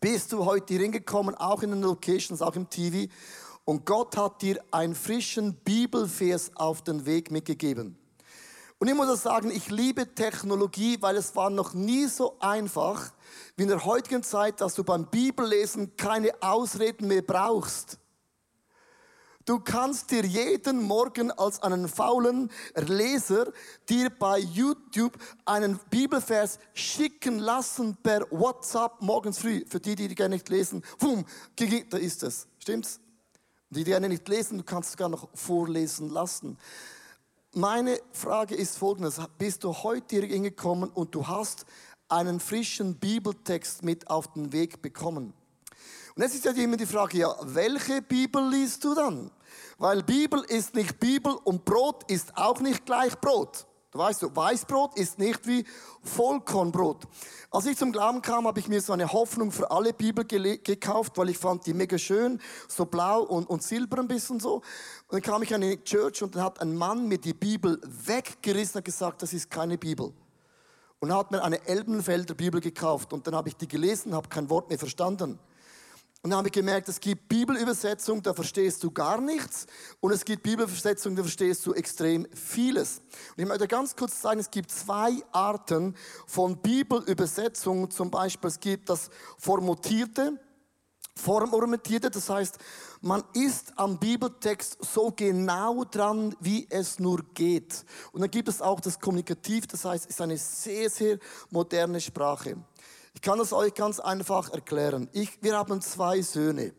Bist 0.00 0.32
du 0.32 0.44
heute 0.44 0.74
hier 0.74 0.82
hingekommen, 0.82 1.34
auch 1.34 1.62
in 1.62 1.70
den 1.70 1.82
Locations, 1.82 2.40
auch 2.42 2.54
im 2.54 2.68
TV? 2.70 3.10
Und 3.64 3.84
Gott 3.84 4.16
hat 4.16 4.40
dir 4.42 4.62
einen 4.70 4.94
frischen 4.94 5.54
Bibelvers 5.54 6.52
auf 6.54 6.82
den 6.82 7.04
Weg 7.04 7.30
mitgegeben. 7.30 7.98
Und 8.78 8.86
ich 8.86 8.94
muss 8.94 9.22
sagen, 9.22 9.50
ich 9.50 9.70
liebe 9.70 10.14
Technologie, 10.14 10.98
weil 11.00 11.16
es 11.16 11.34
war 11.34 11.50
noch 11.50 11.74
nie 11.74 12.06
so 12.06 12.36
einfach 12.38 13.10
wie 13.56 13.64
in 13.64 13.68
der 13.68 13.84
heutigen 13.84 14.22
Zeit, 14.22 14.60
dass 14.60 14.74
du 14.74 14.84
beim 14.84 15.06
Bibellesen 15.06 15.96
keine 15.96 16.30
Ausreden 16.40 17.08
mehr 17.08 17.22
brauchst. 17.22 17.98
Du 19.48 19.58
kannst 19.58 20.10
dir 20.10 20.26
jeden 20.26 20.82
Morgen 20.82 21.30
als 21.30 21.62
einen 21.62 21.88
faulen 21.88 22.50
Leser 22.74 23.50
dir 23.88 24.10
bei 24.10 24.40
YouTube 24.40 25.16
einen 25.46 25.80
Bibelvers 25.88 26.58
schicken 26.74 27.38
lassen 27.38 27.96
per 28.02 28.30
WhatsApp 28.30 29.00
morgens 29.00 29.38
früh. 29.38 29.64
Für 29.66 29.80
die, 29.80 29.94
die 29.94 30.14
gerne 30.14 30.34
nicht 30.34 30.50
lesen, 30.50 30.84
boom, 30.98 31.24
da 31.56 31.96
ist 31.96 32.22
es. 32.24 32.46
Stimmt's? 32.58 33.00
Die, 33.70 33.84
die 33.84 33.90
gerne 33.90 34.10
nicht 34.10 34.28
lesen, 34.28 34.58
du 34.58 34.64
kannst 34.64 34.90
sogar 34.90 35.08
noch 35.08 35.30
vorlesen 35.32 36.10
lassen. 36.10 36.58
Meine 37.54 37.98
Frage 38.12 38.54
ist 38.54 38.76
folgendes. 38.76 39.18
Bist 39.38 39.64
du 39.64 39.72
heute 39.72 40.16
hier 40.16 40.26
hingekommen 40.26 40.90
und 40.90 41.14
du 41.14 41.26
hast 41.26 41.64
einen 42.10 42.38
frischen 42.38 42.96
Bibeltext 42.96 43.82
mit 43.82 44.10
auf 44.10 44.30
den 44.34 44.52
Weg 44.52 44.82
bekommen? 44.82 45.32
Und 46.14 46.22
jetzt 46.22 46.34
ist 46.34 46.44
ja 46.44 46.52
immer 46.52 46.76
die 46.76 46.84
Frage, 46.84 47.16
ja, 47.16 47.34
welche 47.40 48.02
Bibel 48.02 48.46
liest 48.50 48.84
du 48.84 48.94
dann? 48.94 49.30
Weil 49.78 50.02
Bibel 50.02 50.42
ist 50.48 50.74
nicht 50.74 50.98
Bibel 50.98 51.32
und 51.44 51.64
Brot 51.64 52.02
ist 52.10 52.36
auch 52.36 52.60
nicht 52.60 52.84
gleich 52.84 53.18
Brot. 53.20 53.68
Du 53.90 53.98
weißt, 53.98 54.20
du, 54.20 54.36
Weißbrot 54.36 54.98
ist 54.98 55.18
nicht 55.18 55.46
wie 55.46 55.64
Vollkornbrot. 56.02 57.04
Als 57.50 57.64
ich 57.64 57.78
zum 57.78 57.90
Glauben 57.90 58.20
kam, 58.20 58.46
habe 58.46 58.60
ich 58.60 58.68
mir 58.68 58.82
so 58.82 58.92
eine 58.92 59.10
Hoffnung 59.10 59.50
für 59.50 59.70
alle 59.70 59.94
Bibel 59.94 60.26
gekauft, 60.26 61.16
weil 61.16 61.30
ich 61.30 61.38
fand 61.38 61.64
die 61.64 61.72
mega 61.72 61.96
schön, 61.96 62.38
so 62.68 62.84
blau 62.84 63.22
und, 63.22 63.48
und 63.48 63.62
silber 63.62 63.98
ein 63.98 64.08
bisschen 64.08 64.40
so. 64.40 64.56
Und 64.56 64.64
dann 65.12 65.22
kam 65.22 65.42
ich 65.42 65.52
in 65.52 65.62
eine 65.62 65.82
Church 65.82 66.22
und 66.22 66.34
dann 66.34 66.42
hat 66.42 66.60
ein 66.60 66.76
Mann 66.76 67.08
mir 67.08 67.16
die 67.16 67.32
Bibel 67.32 67.80
weggerissen 67.82 68.78
und 68.78 68.84
gesagt, 68.84 69.22
das 69.22 69.32
ist 69.32 69.50
keine 69.50 69.78
Bibel. 69.78 70.12
Und 70.98 71.14
hat 71.14 71.30
mir 71.30 71.42
eine 71.42 71.66
Elbenfelder 71.66 72.34
Bibel 72.34 72.60
gekauft 72.60 73.14
und 73.14 73.26
dann 73.26 73.34
habe 73.34 73.48
ich 73.48 73.56
die 73.56 73.68
gelesen, 73.68 74.14
habe 74.14 74.28
kein 74.28 74.50
Wort 74.50 74.68
mehr 74.68 74.78
verstanden. 74.78 75.38
Und 76.28 76.32
dann 76.32 76.38
habe 76.40 76.48
ich 76.48 76.52
gemerkt, 76.52 76.90
es 76.90 77.00
gibt 77.00 77.26
Bibelübersetzungen, 77.30 78.22
da 78.22 78.34
verstehst 78.34 78.84
du 78.84 78.90
gar 78.90 79.18
nichts. 79.18 79.66
Und 80.00 80.12
es 80.12 80.26
gibt 80.26 80.42
Bibelübersetzungen, 80.42 81.16
da 81.16 81.22
verstehst 81.22 81.64
du 81.64 81.72
extrem 81.72 82.26
vieles. 82.34 83.00
Und 83.34 83.44
ich 83.44 83.48
möchte 83.48 83.66
ganz 83.66 83.96
kurz 83.96 84.20
sagen, 84.20 84.38
es 84.38 84.50
gibt 84.50 84.70
zwei 84.70 85.12
Arten 85.32 85.96
von 86.26 86.58
Bibelübersetzungen. 86.58 87.90
Zum 87.90 88.10
Beispiel, 88.10 88.48
es 88.48 88.60
gibt 88.60 88.90
das 88.90 89.08
Formatierte, 89.38 90.38
Formorientierte, 91.16 92.10
das 92.10 92.28
heißt, 92.28 92.58
man 93.00 93.24
ist 93.32 93.72
am 93.76 93.98
Bibeltext 93.98 94.84
so 94.84 95.10
genau 95.10 95.84
dran, 95.84 96.36
wie 96.40 96.66
es 96.68 96.98
nur 96.98 97.24
geht. 97.32 97.86
Und 98.12 98.20
dann 98.20 98.30
gibt 98.30 98.50
es 98.50 98.60
auch 98.60 98.80
das 98.80 99.00
Kommunikativ, 99.00 99.66
das 99.66 99.86
heißt, 99.86 100.04
es 100.04 100.10
ist 100.10 100.20
eine 100.20 100.36
sehr, 100.36 100.90
sehr 100.90 101.18
moderne 101.48 102.02
Sprache. 102.02 102.58
Ich 103.18 103.22
kann 103.22 103.40
es 103.40 103.52
euch 103.52 103.74
ganz 103.74 103.98
einfach 103.98 104.52
erklären. 104.52 105.08
Ich, 105.10 105.42
wir 105.42 105.56
haben 105.56 105.82
zwei 105.82 106.22
Söhne. 106.22 106.72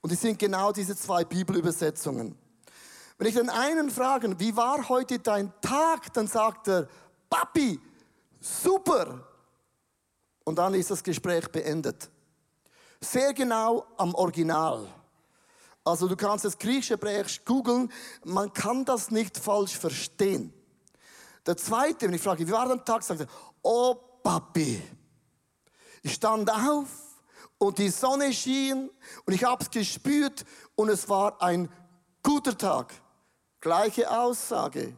Und 0.00 0.10
die 0.10 0.16
sind 0.16 0.36
genau 0.36 0.72
diese 0.72 0.96
zwei 0.96 1.24
Bibelübersetzungen. 1.24 2.36
Wenn 3.18 3.28
ich 3.28 3.36
den 3.36 3.48
einen 3.48 3.88
frage, 3.88 4.36
wie 4.40 4.56
war 4.56 4.88
heute 4.88 5.20
dein 5.20 5.52
Tag, 5.60 6.12
dann 6.14 6.26
sagt 6.26 6.66
er, 6.66 6.88
Papi, 7.30 7.80
super. 8.40 9.24
Und 10.42 10.56
dann 10.56 10.74
ist 10.74 10.90
das 10.90 11.04
Gespräch 11.04 11.46
beendet. 11.52 12.10
Sehr 13.00 13.32
genau 13.32 13.86
am 13.98 14.16
Original. 14.16 14.88
Also 15.84 16.08
du 16.08 16.16
kannst 16.16 16.46
das 16.46 16.58
griechische 16.58 16.94
Hebräisch 16.94 17.44
googeln, 17.44 17.92
man 18.24 18.52
kann 18.52 18.84
das 18.84 19.12
nicht 19.12 19.38
falsch 19.38 19.78
verstehen. 19.78 20.52
Der 21.46 21.56
zweite, 21.56 22.08
wenn 22.08 22.14
ich 22.14 22.22
frage, 22.22 22.44
wie 22.44 22.50
war 22.50 22.66
dein 22.66 22.84
Tag, 22.84 23.04
sagt 23.04 23.20
er, 23.20 23.28
oh 23.62 23.94
Papi, 24.20 24.82
ich 26.02 26.14
stand 26.14 26.50
auf 26.50 26.88
und 27.58 27.78
die 27.78 27.90
Sonne 27.90 28.32
schien 28.32 28.90
und 29.24 29.32
ich 29.32 29.44
habe 29.44 29.62
es 29.62 29.70
gespürt 29.70 30.44
und 30.74 30.88
es 30.88 31.08
war 31.08 31.40
ein 31.40 31.68
guter 32.22 32.56
Tag. 32.56 32.92
Gleiche 33.60 34.10
Aussage. 34.10 34.96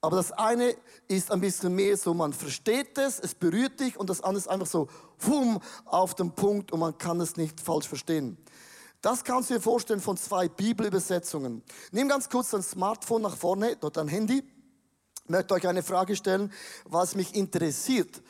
Aber 0.00 0.16
das 0.16 0.32
eine 0.32 0.76
ist 1.08 1.30
ein 1.30 1.40
bisschen 1.40 1.74
mehr 1.74 1.96
so, 1.96 2.12
man 2.12 2.32
versteht 2.32 2.98
es, 2.98 3.18
es 3.20 3.34
berührt 3.34 3.80
dich 3.80 3.96
und 3.96 4.10
das 4.10 4.20
andere 4.20 4.40
ist 4.40 4.48
einfach 4.48 4.66
so, 4.66 4.88
wumm, 5.18 5.60
auf 5.86 6.14
den 6.14 6.32
Punkt 6.32 6.72
und 6.72 6.80
man 6.80 6.98
kann 6.98 7.20
es 7.20 7.36
nicht 7.36 7.58
falsch 7.60 7.88
verstehen. 7.88 8.36
Das 9.00 9.24
kannst 9.24 9.48
du 9.48 9.54
dir 9.54 9.60
vorstellen 9.60 10.00
von 10.00 10.16
zwei 10.16 10.48
Bibelübersetzungen. 10.48 11.62
Nimm 11.92 12.08
ganz 12.08 12.28
kurz 12.28 12.50
dein 12.50 12.62
Smartphone 12.62 13.22
nach 13.22 13.36
vorne, 13.36 13.76
dort 13.76 13.96
dein 13.96 14.08
Handy. 14.08 14.42
Ich 15.24 15.30
möchte 15.30 15.54
euch 15.54 15.66
eine 15.66 15.82
Frage 15.82 16.16
stellen, 16.16 16.52
was 16.84 17.14
mich 17.14 17.34
interessiert. 17.34 18.22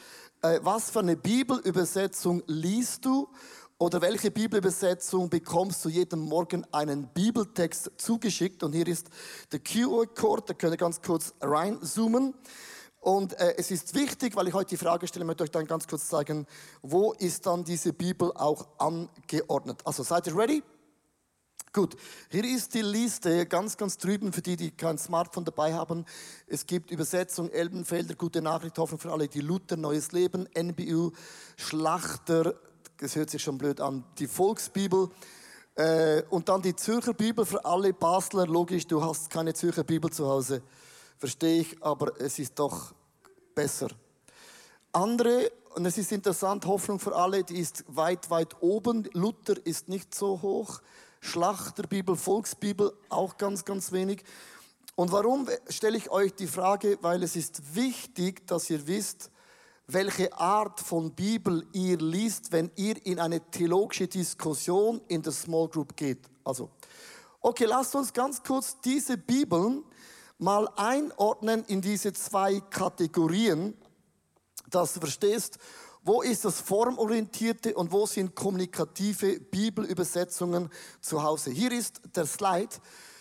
Äh, 0.45 0.61
was 0.63 0.91
für 0.91 0.99
eine 0.99 1.17
Bibelübersetzung 1.17 2.43
liest 2.47 3.07
du 3.07 3.31
oder 3.79 4.03
welche 4.03 4.31
Bibelübersetzung 4.31 5.31
bekommst 5.31 5.83
du 5.83 5.89
jeden 5.89 6.21
Morgen 6.21 6.67
einen 6.71 7.09
Bibeltext 7.15 7.93
zugeschickt? 7.97 8.63
Und 8.63 8.75
hier 8.75 8.87
ist 8.87 9.09
der 9.53 9.61
QR-Code, 9.61 10.43
da 10.49 10.53
könnt 10.53 10.75
ihr 10.75 10.77
ganz 10.77 11.01
kurz 11.01 11.33
reinzoomen. 11.41 12.35
Und 13.01 13.33
äh, 13.41 13.55
es 13.57 13.71
ist 13.71 13.95
wichtig, 13.95 14.37
weil 14.37 14.47
ich 14.49 14.53
heute 14.53 14.69
die 14.69 14.77
Frage 14.77 15.07
stelle, 15.07 15.25
möchte 15.25 15.45
euch 15.45 15.51
dann 15.51 15.67
ganz 15.67 15.89
kurz 15.89 16.09
zeigen, 16.09 16.47
wo 16.83 17.15
ist 17.15 17.47
dann 17.47 17.65
diese 17.65 17.95
Bibel 17.95 18.31
auch 18.35 18.67
angeordnet. 18.77 19.81
Also 19.87 20.03
seid 20.03 20.27
ihr 20.27 20.37
ready? 20.37 20.63
Gut, 21.75 21.97
hier 22.31 22.45
ist 22.45 22.73
die 22.75 22.83
Liste 22.83 23.47
ganz, 23.47 23.77
ganz 23.77 23.99
drüben 23.99 24.33
für 24.33 24.43
die, 24.43 24.55
die 24.55 24.71
kein 24.71 24.97
Smartphone 24.97 25.45
dabei 25.45 25.75
haben. 25.75 26.05
Es 26.47 26.69
gibt 26.69 26.93
Übersetzung 26.93 27.51
Elbenfelder, 27.51 28.15
gute 28.15 28.41
Nachricht, 28.41 28.79
Hoffnung 28.79 29.01
für 29.01 29.11
alle, 29.11 29.27
die 29.27 29.41
Luther, 29.41 29.77
Neues 29.77 30.13
Leben, 30.13 30.47
NBU, 30.55 31.11
Schlachter, 31.57 32.55
das 32.99 33.17
hört 33.17 33.29
sich 33.29 33.43
schon 33.43 33.59
blöd 33.59 33.81
an, 33.81 34.05
die 34.21 34.29
Volksbibel. 34.29 35.09
Äh, 35.75 36.23
und 36.31 36.49
dann 36.49 36.63
die 36.63 36.77
Zürcher 36.77 37.13
Bibel 37.13 37.45
für 37.45 37.65
alle 37.65 37.93
Basler. 37.93 38.47
Logisch, 38.47 38.87
du 38.87 39.03
hast 39.03 39.29
keine 39.29 39.53
Zürcher 39.53 39.83
Bibel 39.83 40.13
zu 40.13 40.29
Hause. 40.29 40.63
Verstehe 41.19 41.63
ich, 41.63 41.83
aber 41.83 42.21
es 42.21 42.39
ist 42.39 42.57
doch 42.57 42.95
besser. 43.53 43.89
Andere, 44.93 45.51
und 45.75 45.85
es 45.87 45.99
ist 45.99 46.13
interessant, 46.13 46.67
Hoffnung 46.67 47.01
für 47.01 47.17
alle, 47.17 47.43
die 47.43 47.59
ist 47.59 47.83
weit, 47.89 48.31
weit 48.31 48.63
oben. 48.63 49.09
Luther 49.13 49.57
ist 49.67 49.89
nicht 49.89 50.15
so 50.15 50.41
hoch. 50.41 50.81
Schlachterbibel, 51.25 52.17
Volksbibel 52.17 52.93
auch 53.09 53.39
ganz, 53.39 53.65
ganz 53.65 53.93
wenig. 53.93 54.23
Und 54.95 55.11
warum 55.11 55.49
stelle 55.71 55.97
ich 55.97 56.11
euch 56.11 56.35
die 56.35 56.47
Frage? 56.47 56.99
Weil 57.01 57.23
es 57.23 57.35
ist 57.35 57.75
wichtig, 57.75 58.47
dass 58.47 58.69
ihr 58.69 58.87
wisst, 58.87 59.31
welche 59.87 60.33
Art 60.39 60.81
von 60.81 61.13
Bibel 61.13 61.67
ihr 61.73 61.97
liest, 61.97 62.53
wenn 62.53 62.71
ihr 62.77 63.05
in 63.07 63.19
eine 63.19 63.41
theologische 63.51 64.07
Diskussion 64.07 65.01
in 65.09 65.23
der 65.23 65.33
Small 65.33 65.69
Group 65.69 65.97
geht. 65.97 66.21
Also, 66.45 66.71
okay, 67.41 67.65
lasst 67.65 67.95
uns 67.95 68.13
ganz 68.13 68.43
kurz 68.43 68.79
diese 68.83 69.17
Bibeln 69.17 69.83
mal 70.39 70.69
einordnen 70.77 71.65
in 71.69 71.81
diese 71.81 72.13
zwei 72.13 72.61
Kategorien, 72.61 73.75
dass 74.69 74.95
du 74.95 75.01
verstehst, 75.01 75.59
wo 76.05 76.21
ist 76.23 76.45
das 76.45 76.61
formorientierte 76.61 77.75
und 77.75 77.91
wo 77.91 78.07
sind 78.07 78.35
kommunikative 78.35 79.41
Bibelübersetzungen 79.41 80.71
zu 81.01 81.23
Hause. 81.23 81.51
Hier 81.51 81.73
ist 81.73 82.01
der 82.15 82.27
Slide. 82.27 82.69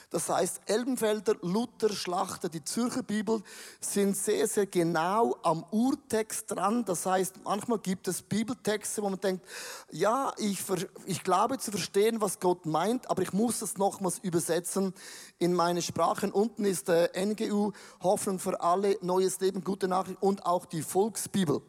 Das 0.09 0.29
heißt, 0.29 0.61
Elbenfelder, 0.67 1.37
Luther, 1.41 1.89
Schlachter, 1.89 2.47
die 2.47 2.63
Zürcher 2.63 3.01
Bibel 3.01 3.41
sind 3.79 4.15
sehr, 4.15 4.47
sehr 4.47 4.67
genau 4.67 5.35
am 5.41 5.65
Urtext 5.71 6.51
dran. 6.51 6.85
Das 6.85 7.07
heißt, 7.07 7.43
manchmal 7.43 7.79
gibt 7.79 8.07
es 8.07 8.21
Bibeltexte, 8.21 9.01
wo 9.01 9.09
man 9.09 9.19
denkt, 9.19 9.43
ja, 9.89 10.31
ich, 10.37 10.59
ich 11.07 11.23
glaube 11.23 11.57
zu 11.57 11.71
verstehen, 11.71 12.21
was 12.21 12.39
Gott 12.39 12.67
meint, 12.67 13.09
aber 13.09 13.23
ich 13.23 13.33
muss 13.33 13.63
es 13.63 13.79
nochmals 13.79 14.19
übersetzen 14.19 14.93
in 15.39 15.51
meine 15.51 15.81
Sprachen. 15.81 16.31
Unten 16.31 16.65
ist 16.65 16.89
der 16.89 17.15
NGU, 17.15 17.71
Hoffnung 18.03 18.37
für 18.37 18.61
alle, 18.61 18.99
Neues 19.01 19.39
Leben, 19.39 19.63
gute 19.63 19.87
Nachricht 19.87 20.21
und 20.21 20.45
auch 20.45 20.67
die 20.67 20.83
Volksbibel. 20.83 21.63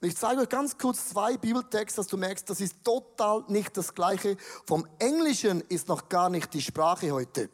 Und 0.00 0.08
ich 0.08 0.16
zeige 0.16 0.40
euch 0.40 0.48
ganz 0.48 0.78
kurz 0.78 1.10
zwei 1.10 1.36
Bibeltexte, 1.36 2.00
dass 2.00 2.06
du 2.06 2.16
merkst, 2.16 2.48
das 2.48 2.60
ist 2.60 2.82
total 2.82 3.44
nicht 3.48 3.76
das 3.76 3.94
Gleiche. 3.94 4.36
Vom 4.66 4.86
Englischen 4.98 5.60
ist 5.62 5.88
noch 5.88 6.08
gar 6.08 6.30
nicht 6.30 6.54
die 6.54 6.62
Sprache 6.62 7.10
heute. 7.10 7.50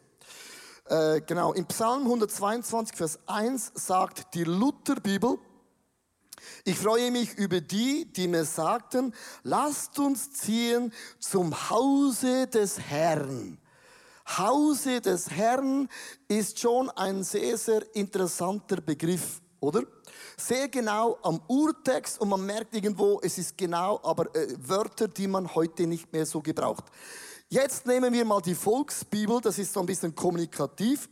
Äh, 0.85 1.21
genau, 1.21 1.51
im 1.51 1.65
Psalm 1.65 2.03
122, 2.03 2.95
Vers 2.95 3.19
1 3.25 3.73
sagt 3.75 4.33
die 4.33 4.45
Lutherbibel, 4.45 5.37
ich 6.63 6.77
freue 6.77 7.11
mich 7.11 7.33
über 7.33 7.59
die, 7.59 8.05
die 8.05 8.29
mir 8.29 8.45
sagten, 8.45 9.13
lasst 9.43 9.99
uns 9.99 10.31
ziehen 10.31 10.93
zum 11.19 11.69
Hause 11.69 12.47
des 12.47 12.79
Herrn. 12.79 13.57
Hause 14.37 15.01
des 15.01 15.29
Herrn 15.29 15.89
ist 16.27 16.59
schon 16.59 16.89
ein 16.91 17.23
sehr, 17.23 17.57
sehr 17.57 17.95
interessanter 17.95 18.81
Begriff, 18.81 19.41
oder? 19.59 19.83
Sehr 20.37 20.67
genau 20.67 21.17
am 21.23 21.41
Urtext 21.47 22.19
und 22.21 22.29
man 22.29 22.45
merkt 22.45 22.75
irgendwo, 22.75 23.19
es 23.23 23.37
ist 23.37 23.57
genau, 23.57 23.99
aber 24.03 24.33
äh, 24.35 24.47
Wörter, 24.59 25.07
die 25.07 25.27
man 25.27 25.53
heute 25.55 25.87
nicht 25.87 26.11
mehr 26.13 26.25
so 26.25 26.41
gebraucht. 26.41 26.85
Jetzt 27.49 27.85
nehmen 27.85 28.13
wir 28.13 28.25
mal 28.25 28.41
die 28.41 28.55
Volksbibel, 28.55 29.39
das 29.41 29.57
ist 29.57 29.73
so 29.73 29.79
ein 29.79 29.85
bisschen 29.85 30.13
kommunikativ. 30.13 31.09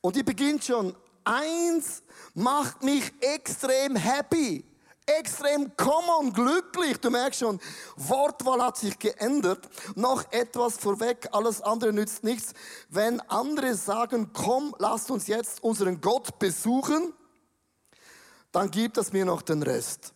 Und 0.00 0.14
die 0.14 0.22
beginnt 0.22 0.64
schon, 0.64 0.94
eins 1.24 2.02
macht 2.34 2.82
mich 2.82 3.12
extrem 3.20 3.96
happy, 3.96 4.64
extrem 5.06 5.74
common, 5.76 6.32
glücklich. 6.32 6.98
Du 6.98 7.10
merkst 7.10 7.40
schon, 7.40 7.60
Wortwahl 7.96 8.62
hat 8.62 8.76
sich 8.76 8.98
geändert. 8.98 9.68
Noch 9.94 10.30
etwas 10.30 10.76
vorweg, 10.76 11.28
alles 11.32 11.62
andere 11.62 11.92
nützt 11.92 12.22
nichts. 12.22 12.52
Wenn 12.88 13.20
andere 13.22 13.74
sagen, 13.74 14.30
komm, 14.32 14.74
lasst 14.78 15.10
uns 15.10 15.26
jetzt 15.26 15.62
unseren 15.62 16.00
Gott 16.00 16.38
besuchen, 16.38 17.14
dann 18.56 18.70
gibt 18.70 18.96
es 18.96 19.12
mir 19.12 19.26
noch 19.26 19.42
den 19.42 19.62
Rest. 19.62 20.14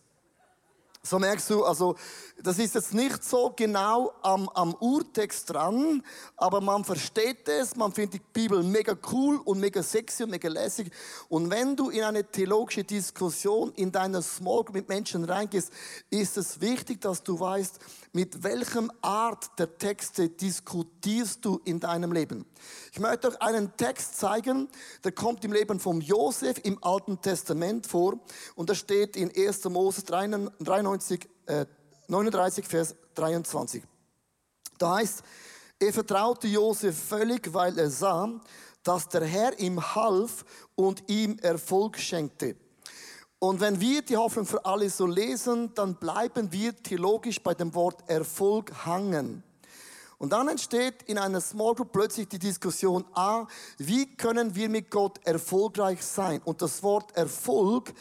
So 1.03 1.19
merkst 1.19 1.47
du, 1.51 1.63
also 1.63 1.95
das 2.43 2.59
ist 2.59 2.75
jetzt 2.75 2.93
nicht 2.93 3.23
so 3.23 3.53
genau 3.55 4.13
am, 4.21 4.49
am 4.49 4.73
Urtext 4.75 5.51
dran, 5.51 6.03
aber 6.37 6.61
man 6.61 6.83
versteht 6.83 7.47
es, 7.47 7.75
man 7.75 7.91
findet 7.91 8.15
die 8.15 8.21
Bibel 8.33 8.63
mega 8.63 8.95
cool 9.11 9.37
und 9.43 9.59
mega 9.59 9.83
sexy 9.83 10.23
und 10.23 10.31
mega 10.31 10.49
lässig. 10.49 10.91
Und 11.29 11.49
wenn 11.49 11.75
du 11.75 11.89
in 11.89 12.03
eine 12.03 12.23
theologische 12.23 12.83
Diskussion 12.83 13.71
in 13.75 13.91
deiner 13.91 14.21
Small 14.21 14.65
mit 14.73 14.89
Menschen 14.89 15.23
reingehst, 15.23 15.71
ist 16.09 16.37
es 16.37 16.61
wichtig, 16.61 17.01
dass 17.01 17.23
du 17.23 17.39
weißt, 17.39 17.79
mit 18.13 18.43
welchem 18.43 18.91
Art 19.01 19.57
der 19.57 19.77
Texte 19.77 20.29
diskutierst 20.29 21.45
du 21.45 21.61
in 21.63 21.79
deinem 21.79 22.11
Leben. 22.11 22.45
Ich 22.91 22.99
möchte 22.99 23.29
euch 23.29 23.41
einen 23.41 23.75
Text 23.77 24.17
zeigen, 24.17 24.67
der 25.03 25.11
kommt 25.11 25.45
im 25.45 25.53
Leben 25.53 25.79
von 25.79 26.01
Josef 26.01 26.57
im 26.63 26.83
Alten 26.83 27.21
Testament 27.21 27.87
vor 27.87 28.19
und 28.55 28.69
da 28.69 28.75
steht 28.75 29.15
in 29.15 29.31
1. 29.35 29.63
Mose 29.65 30.03
93, 30.03 31.29
äh, 31.45 31.65
39, 32.11 32.65
Vers 32.65 32.93
23. 33.15 33.81
Da 34.77 34.95
heißt, 34.95 35.23
er 35.79 35.93
vertraute 35.93 36.45
Josef 36.45 36.97
völlig, 37.07 37.53
weil 37.53 37.79
er 37.79 37.89
sah, 37.89 38.29
dass 38.83 39.07
der 39.07 39.23
Herr 39.23 39.57
ihm 39.59 39.95
half 39.95 40.43
und 40.75 41.07
ihm 41.09 41.39
Erfolg 41.39 41.97
schenkte. 41.97 42.57
Und 43.39 43.61
wenn 43.61 43.79
wir 43.79 44.01
die 44.01 44.17
Hoffnung 44.17 44.45
für 44.45 44.65
alle 44.65 44.89
so 44.89 45.05
lesen, 45.05 45.73
dann 45.73 45.95
bleiben 45.95 46.51
wir 46.51 46.75
theologisch 46.83 47.41
bei 47.41 47.53
dem 47.53 47.73
Wort 47.73 48.03
Erfolg 48.09 48.85
hangen. 48.85 49.41
Und 50.17 50.33
dann 50.33 50.49
entsteht 50.49 51.03
in 51.03 51.17
einer 51.17 51.39
Small 51.39 51.75
Group 51.75 51.93
plötzlich 51.93 52.27
die 52.27 52.39
Diskussion, 52.39 53.05
ah, 53.13 53.47
wie 53.77 54.17
können 54.17 54.53
wir 54.53 54.67
mit 54.67 54.91
Gott 54.91 55.25
erfolgreich 55.25 56.03
sein? 56.03 56.41
Und 56.43 56.61
das 56.61 56.83
Wort 56.83 57.15
Erfolg 57.15 57.93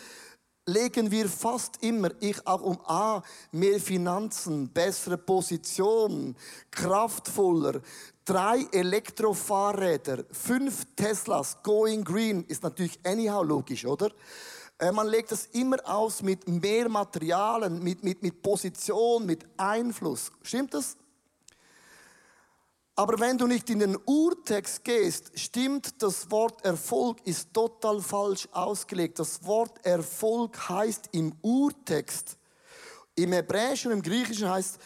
legen 0.70 1.10
wir 1.10 1.28
fast 1.28 1.82
immer, 1.82 2.10
ich 2.20 2.46
auch 2.46 2.62
um 2.62 2.80
A, 2.86 3.22
mehr 3.52 3.80
Finanzen, 3.80 4.68
bessere 4.68 5.18
Position, 5.18 6.36
kraftvoller, 6.70 7.80
drei 8.24 8.66
Elektrofahrräder, 8.72 10.24
fünf 10.30 10.86
Teslas, 10.96 11.62
going 11.62 12.04
green, 12.04 12.44
ist 12.46 12.62
natürlich 12.62 12.98
anyhow 13.04 13.42
logisch, 13.44 13.84
oder? 13.84 14.10
Äh, 14.78 14.92
man 14.92 15.08
legt 15.08 15.32
das 15.32 15.46
immer 15.52 15.78
aus 15.84 16.22
mit 16.22 16.48
mehr 16.48 16.88
Materialien, 16.88 17.82
mit, 17.82 18.02
mit, 18.02 18.22
mit 18.22 18.40
Position, 18.40 19.26
mit 19.26 19.44
Einfluss. 19.56 20.32
Stimmt 20.42 20.74
das? 20.74 20.96
Aber 23.00 23.19
wenn 23.19 23.38
du 23.38 23.47
nicht 23.47 23.71
in 23.71 23.78
den 23.78 23.97
Urtext 24.04 24.85
gehst, 24.85 25.33
stimmt 25.35 26.02
das 26.02 26.30
Wort 26.30 26.62
Erfolg 26.66 27.26
ist 27.26 27.54
total 27.54 28.02
falsch 28.02 28.47
ausgelegt. 28.52 29.19
Das 29.19 29.42
Wort 29.47 29.83
Erfolg 29.87 30.69
heißt 30.69 31.09
im 31.12 31.33
Urtext, 31.40 32.37
im 33.14 33.33
Hebräischen 33.33 33.90
und 33.90 33.97
im 33.97 34.02
Griechischen 34.02 34.50
heißt, 34.50 34.78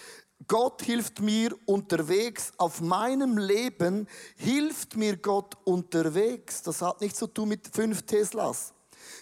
Gott 0.46 0.82
hilft 0.82 1.18
mir 1.22 1.56
unterwegs 1.66 2.52
auf 2.56 2.80
meinem 2.80 3.36
Leben, 3.36 4.06
hilft 4.36 4.94
mir 4.94 5.16
Gott 5.16 5.56
unterwegs. 5.64 6.62
Das 6.62 6.82
hat 6.82 7.00
nichts 7.00 7.18
zu 7.18 7.26
tun 7.26 7.48
mit 7.48 7.66
fünf 7.66 8.02
Teslas, 8.02 8.74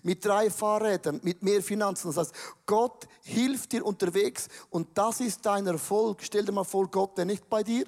mit 0.03 0.23
drei 0.23 0.51
Fahrrädern, 0.51 1.19
mit 1.23 1.43
mehr 1.43 1.63
Finanzen. 1.63 2.09
Das 2.09 2.19
heißt, 2.19 2.35
Gott 2.67 3.09
hilft 3.23 3.73
dir 3.73 3.87
unterwegs 3.87 4.49
und 4.69 4.89
das 4.99 5.21
ist 5.21 5.47
dein 5.47 5.67
Erfolg. 5.67 6.19
Stell 6.23 6.45
dir 6.45 6.53
mal 6.53 6.65
vor, 6.65 6.91
Gott 6.91 7.17
wäre 7.17 7.25
nicht 7.25 7.49
bei 7.49 7.63
dir 7.63 7.87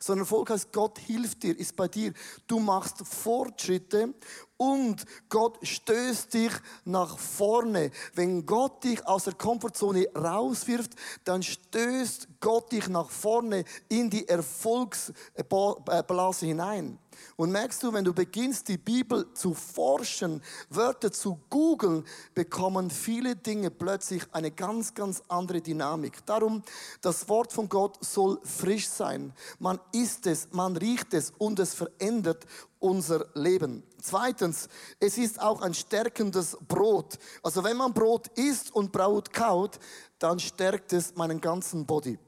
sondern 0.00 0.26
Volk 0.26 0.50
heißt, 0.50 0.72
Gott 0.72 0.98
hilft 0.98 1.42
dir, 1.42 1.58
ist 1.58 1.76
bei 1.76 1.88
dir. 1.88 2.12
Du 2.46 2.60
machst 2.60 3.06
Fortschritte 3.06 4.14
und 4.56 5.04
Gott 5.28 5.58
stößt 5.66 6.34
dich 6.34 6.52
nach 6.84 7.18
vorne. 7.18 7.90
Wenn 8.14 8.46
Gott 8.46 8.84
dich 8.84 9.04
aus 9.06 9.24
der 9.24 9.34
Komfortzone 9.34 10.06
rauswirft, 10.14 10.92
dann 11.24 11.42
stößt 11.42 12.28
Gott 12.40 12.72
dich 12.72 12.88
nach 12.88 13.10
vorne 13.10 13.64
in 13.88 14.10
die 14.10 14.28
Erfolgsblase 14.28 16.46
hinein. 16.46 16.98
Und 17.36 17.52
merkst 17.52 17.82
du, 17.82 17.92
wenn 17.92 18.04
du 18.04 18.12
beginnst, 18.12 18.68
die 18.68 18.78
Bibel 18.78 19.32
zu 19.34 19.54
forschen, 19.54 20.42
Wörter 20.68 21.12
zu 21.12 21.38
googeln, 21.50 22.04
bekommen 22.34 22.90
viele 22.90 23.36
Dinge 23.36 23.70
plötzlich 23.70 24.22
eine 24.32 24.50
ganz, 24.50 24.94
ganz 24.94 25.22
andere 25.28 25.60
Dynamik. 25.60 26.24
Darum, 26.26 26.62
das 27.02 27.28
Wort 27.28 27.52
von 27.52 27.68
Gott 27.68 28.04
soll 28.04 28.38
frisch 28.42 28.88
sein. 28.88 29.32
Man 29.58 29.78
isst 29.92 30.26
es, 30.26 30.48
man 30.52 30.76
riecht 30.76 31.14
es 31.14 31.32
und 31.38 31.58
es 31.58 31.74
verändert 31.74 32.46
unser 32.78 33.26
Leben. 33.34 33.82
Zweitens, 34.06 34.68
es 35.00 35.16
ist 35.16 35.40
auch 35.40 35.62
ein 35.62 35.72
stärkendes 35.72 36.58
Brot. 36.68 37.18
Also 37.42 37.64
wenn 37.64 37.78
man 37.78 37.94
Brot 37.94 38.28
isst 38.36 38.70
und 38.74 38.92
Brot 38.92 39.32
kaut, 39.32 39.80
dann 40.18 40.38
stärkt 40.38 40.92
es 40.92 41.14
meinen 41.16 41.40
ganzen 41.40 41.86
Body. 41.86 42.18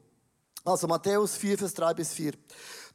Also 0.65 0.87
Matthäus 0.87 1.37
4, 1.37 1.59
Vers 1.59 1.75
3 1.75 1.93
bis 1.93 2.15
4. 2.15 2.33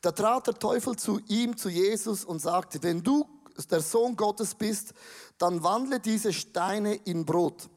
Da 0.01 0.11
trat 0.11 0.47
der 0.47 0.55
Teufel 0.55 0.95
zu 0.95 1.19
ihm, 1.27 1.55
zu 1.55 1.69
Jesus 1.69 2.25
und 2.25 2.39
sagte, 2.39 2.81
wenn 2.81 3.03
du 3.03 3.23
der 3.69 3.81
Sohn 3.81 4.15
Gottes 4.15 4.55
bist, 4.55 4.95
dann 5.37 5.61
wandle 5.61 5.99
diese 5.99 6.33
Steine 6.33 6.95
in 6.95 7.23
Brot. 7.23 7.69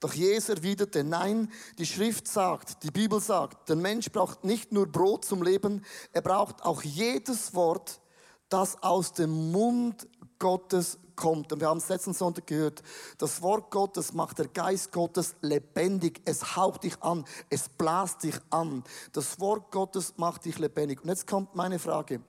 Doch 0.00 0.12
Jesus 0.12 0.48
erwiderte, 0.48 1.04
nein, 1.04 1.52
die 1.78 1.86
Schrift 1.86 2.26
sagt, 2.26 2.82
die 2.82 2.90
Bibel 2.90 3.20
sagt, 3.20 3.68
der 3.68 3.76
Mensch 3.76 4.10
braucht 4.10 4.42
nicht 4.42 4.72
nur 4.72 4.88
Brot 4.88 5.24
zum 5.24 5.40
Leben, 5.40 5.84
er 6.12 6.22
braucht 6.22 6.64
auch 6.64 6.82
jedes 6.82 7.54
Wort, 7.54 8.00
das 8.48 8.82
aus 8.82 9.12
dem 9.12 9.52
Mund 9.52 10.06
Gottes 10.38 10.98
kommt. 11.16 11.52
Und 11.52 11.60
wir 11.60 11.68
haben 11.68 11.78
es 11.78 11.88
letzten 11.88 12.14
Sonntag 12.14 12.46
gehört. 12.46 12.82
Das 13.18 13.42
Wort 13.42 13.70
Gottes 13.70 14.12
macht 14.12 14.38
der 14.38 14.48
Geist 14.48 14.92
Gottes 14.92 15.34
lebendig. 15.40 16.20
Es 16.24 16.56
haucht 16.56 16.84
dich 16.84 17.00
an. 17.02 17.24
Es 17.50 17.68
blast 17.68 18.22
dich 18.22 18.36
an. 18.50 18.84
Das 19.12 19.38
Wort 19.40 19.70
Gottes 19.70 20.14
macht 20.16 20.44
dich 20.44 20.58
lebendig. 20.58 21.02
Und 21.02 21.08
jetzt 21.08 21.26
kommt 21.26 21.54
meine 21.54 21.78
Frage. 21.78 22.20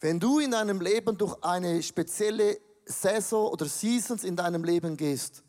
Wenn 0.00 0.18
du 0.18 0.38
in 0.38 0.50
deinem 0.50 0.80
Leben 0.80 1.16
durch 1.16 1.36
eine 1.42 1.82
spezielle 1.82 2.58
Saison 2.84 3.48
oder 3.48 3.66
Seasons 3.66 4.24
in 4.24 4.34
deinem 4.34 4.64
Leben 4.64 4.96
gehst, 4.96 5.42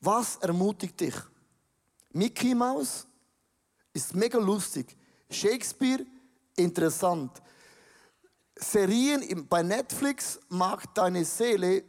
was 0.00 0.36
ermutigt 0.36 1.00
dich? 1.00 1.14
Mickey 2.12 2.54
Mouse 2.54 3.06
ist 3.92 4.14
mega 4.14 4.38
lustig. 4.38 4.96
Shakespeare 5.30 6.04
interessant. 6.56 7.30
Serien 8.58 9.46
bei 9.48 9.62
Netflix 9.62 10.38
mag 10.48 10.92
deine 10.94 11.24
Seele 11.24 11.84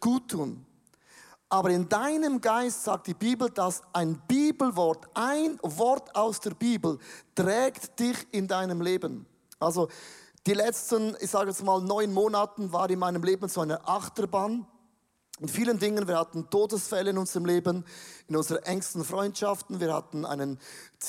gut 0.00 0.30
tun. 0.30 0.64
Aber 1.48 1.70
in 1.70 1.88
deinem 1.88 2.40
Geist 2.40 2.84
sagt 2.84 3.08
die 3.08 3.14
Bibel, 3.14 3.50
dass 3.50 3.82
ein 3.92 4.20
Bibelwort, 4.26 5.06
ein 5.12 5.58
Wort 5.62 6.14
aus 6.16 6.40
der 6.40 6.52
Bibel, 6.54 6.98
trägt 7.34 7.98
dich 8.00 8.16
in 8.30 8.48
deinem 8.48 8.80
Leben. 8.80 9.26
Also 9.58 9.88
die 10.46 10.54
letzten, 10.54 11.14
ich 11.20 11.30
sage 11.30 11.50
jetzt 11.50 11.62
mal, 11.62 11.80
neun 11.82 12.12
Monaten 12.12 12.72
war 12.72 12.88
in 12.88 12.98
meinem 12.98 13.22
Leben 13.22 13.48
so 13.48 13.60
eine 13.60 13.86
Achterbahn 13.86 14.66
in 15.40 15.48
vielen 15.48 15.78
Dingen. 15.78 16.06
Wir 16.06 16.18
hatten 16.18 16.50
Todesfälle 16.50 17.10
in 17.10 17.18
unserem 17.18 17.46
Leben, 17.46 17.84
in 18.28 18.36
unseren 18.36 18.62
engsten 18.64 19.04
Freundschaften. 19.04 19.80
Wir 19.80 19.94
hatten 19.94 20.24
einen 20.24 20.58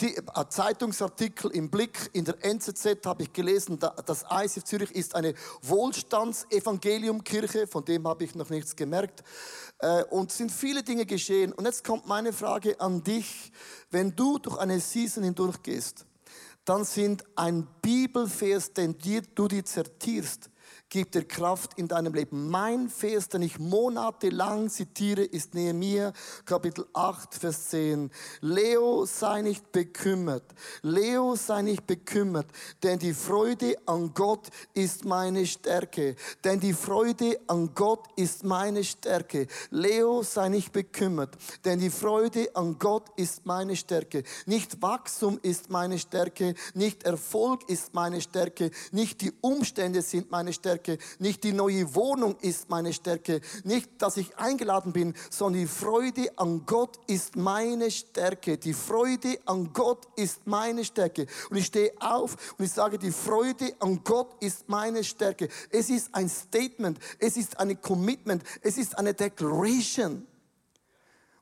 äh, 0.02 0.14
Zeitungsartikel 0.50 1.52
im 1.52 1.70
Blick. 1.70 2.10
In 2.14 2.26
der 2.26 2.44
NZZ 2.44 3.06
habe 3.06 3.24
ich 3.24 3.34
gelesen, 3.34 3.80
das 3.80 4.26
ICF 4.32 4.64
Zürich 4.64 4.92
ist 4.92 5.16
eine 5.16 5.34
Wohlstandsevangeliumkirche. 5.62 7.68
Von 7.68 7.86
dem 7.86 8.08
habe 8.08 8.24
ich 8.24 8.34
noch 8.34 8.50
nichts 8.50 8.76
gemerkt. 8.76 9.24
Äh, 9.80 10.04
und 10.06 10.32
es 10.32 10.38
sind 10.38 10.52
viele 10.52 10.84
Dinge 10.84 11.06
geschehen. 11.06 11.54
Und 11.54 11.66
jetzt 11.66 11.84
kommt 11.84 12.08
meine 12.08 12.34
Frage 12.34 12.80
an 12.80 13.04
dich. 13.04 13.52
Wenn 13.92 14.16
du 14.16 14.40
durch 14.40 14.58
eine 14.58 14.80
Season 14.80 15.24
hindurchgehst, 15.24 16.06
dann 16.66 16.86
sind 16.86 17.26
ein 17.36 17.68
Bibelvers, 17.82 18.72
den 18.72 18.96
du 19.36 19.50
dir 19.50 19.66
zertierst, 19.66 20.50
gibt 20.94 21.16
dir 21.16 21.26
Kraft 21.26 21.72
in 21.80 21.88
deinem 21.88 22.14
Leben. 22.14 22.52
Mein 22.52 22.88
Vers, 22.88 23.28
den 23.28 23.42
ich 23.42 23.58
monatelang 23.58 24.70
zitiere, 24.70 25.24
ist 25.24 25.56
Nehemiah 25.56 26.14
Kapitel 26.46 26.86
8, 26.94 27.34
Vers 27.34 27.70
10. 27.70 28.12
Leo, 28.42 29.04
sei 29.06 29.42
nicht 29.42 29.72
bekümmert. 29.72 30.44
Leo, 30.84 31.36
sei 31.36 31.64
nicht 31.64 31.88
bekümmert, 31.88 32.46
denn 32.84 33.00
die 33.00 33.16
Freude 33.16 33.76
an 33.88 34.14
Gott 34.14 34.50
ist 34.76 35.04
meine 35.04 35.48
Stärke. 35.48 36.16
Denn 36.44 36.60
die 36.60 36.74
Freude 36.74 37.40
an 37.48 37.72
Gott 37.74 38.06
ist 38.16 38.44
meine 38.44 38.84
Stärke. 38.84 39.48
Leo, 39.72 40.22
sei 40.22 40.50
nicht 40.50 40.72
bekümmert, 40.74 41.36
denn 41.66 41.80
die 41.80 41.90
Freude 41.90 42.56
an 42.56 42.78
Gott 42.78 43.10
ist 43.16 43.48
meine 43.48 43.76
Stärke. 43.76 44.22
Nicht 44.46 44.80
Wachstum 44.84 45.40
ist 45.42 45.72
meine 45.72 45.98
Stärke, 45.98 46.54
nicht 46.76 47.02
Erfolg 47.02 47.68
ist 47.68 47.96
meine 47.96 48.22
Stärke, 48.22 48.70
nicht 48.92 49.22
die 49.22 49.34
Umstände 49.42 50.04
sind 50.04 50.30
meine 50.30 50.54
Stärke. 50.54 50.83
Stärke, 50.84 50.98
nicht 51.20 51.44
die 51.44 51.54
neue 51.54 51.96
Wohnung 51.96 52.36
ist 52.42 52.70
meine 52.70 52.92
Stärke, 52.94 53.42
nicht, 53.64 53.90
dass 54.00 54.18
ich 54.18 54.38
eingeladen 54.38 54.92
bin, 54.92 55.14
sondern 55.30 55.62
die 55.62 55.68
Freude 55.68 56.30
an 56.36 56.66
Gott 56.66 57.00
ist 57.08 57.36
meine 57.36 57.90
Stärke. 57.90 58.58
Die 58.58 58.74
Freude 58.74 59.40
an 59.46 59.72
Gott 59.72 60.08
ist 60.16 60.46
meine 60.46 60.84
Stärke. 60.84 61.28
Und 61.50 61.58
ich 61.58 61.68
stehe 61.68 61.94
auf 62.00 62.36
und 62.58 62.66
ich 62.66 62.72
sage, 62.72 62.98
die 62.98 63.12
Freude 63.12 63.74
an 63.80 64.02
Gott 64.04 64.36
ist 64.42 64.68
meine 64.68 65.04
Stärke. 65.04 65.48
Es 65.70 65.90
ist 65.90 66.14
ein 66.14 66.28
Statement, 66.28 67.00
es 67.20 67.38
ist 67.38 67.60
ein 67.60 67.80
Commitment, 67.82 68.44
es 68.62 68.78
ist 68.78 68.98
eine 68.98 69.14
Declaration. 69.14 70.28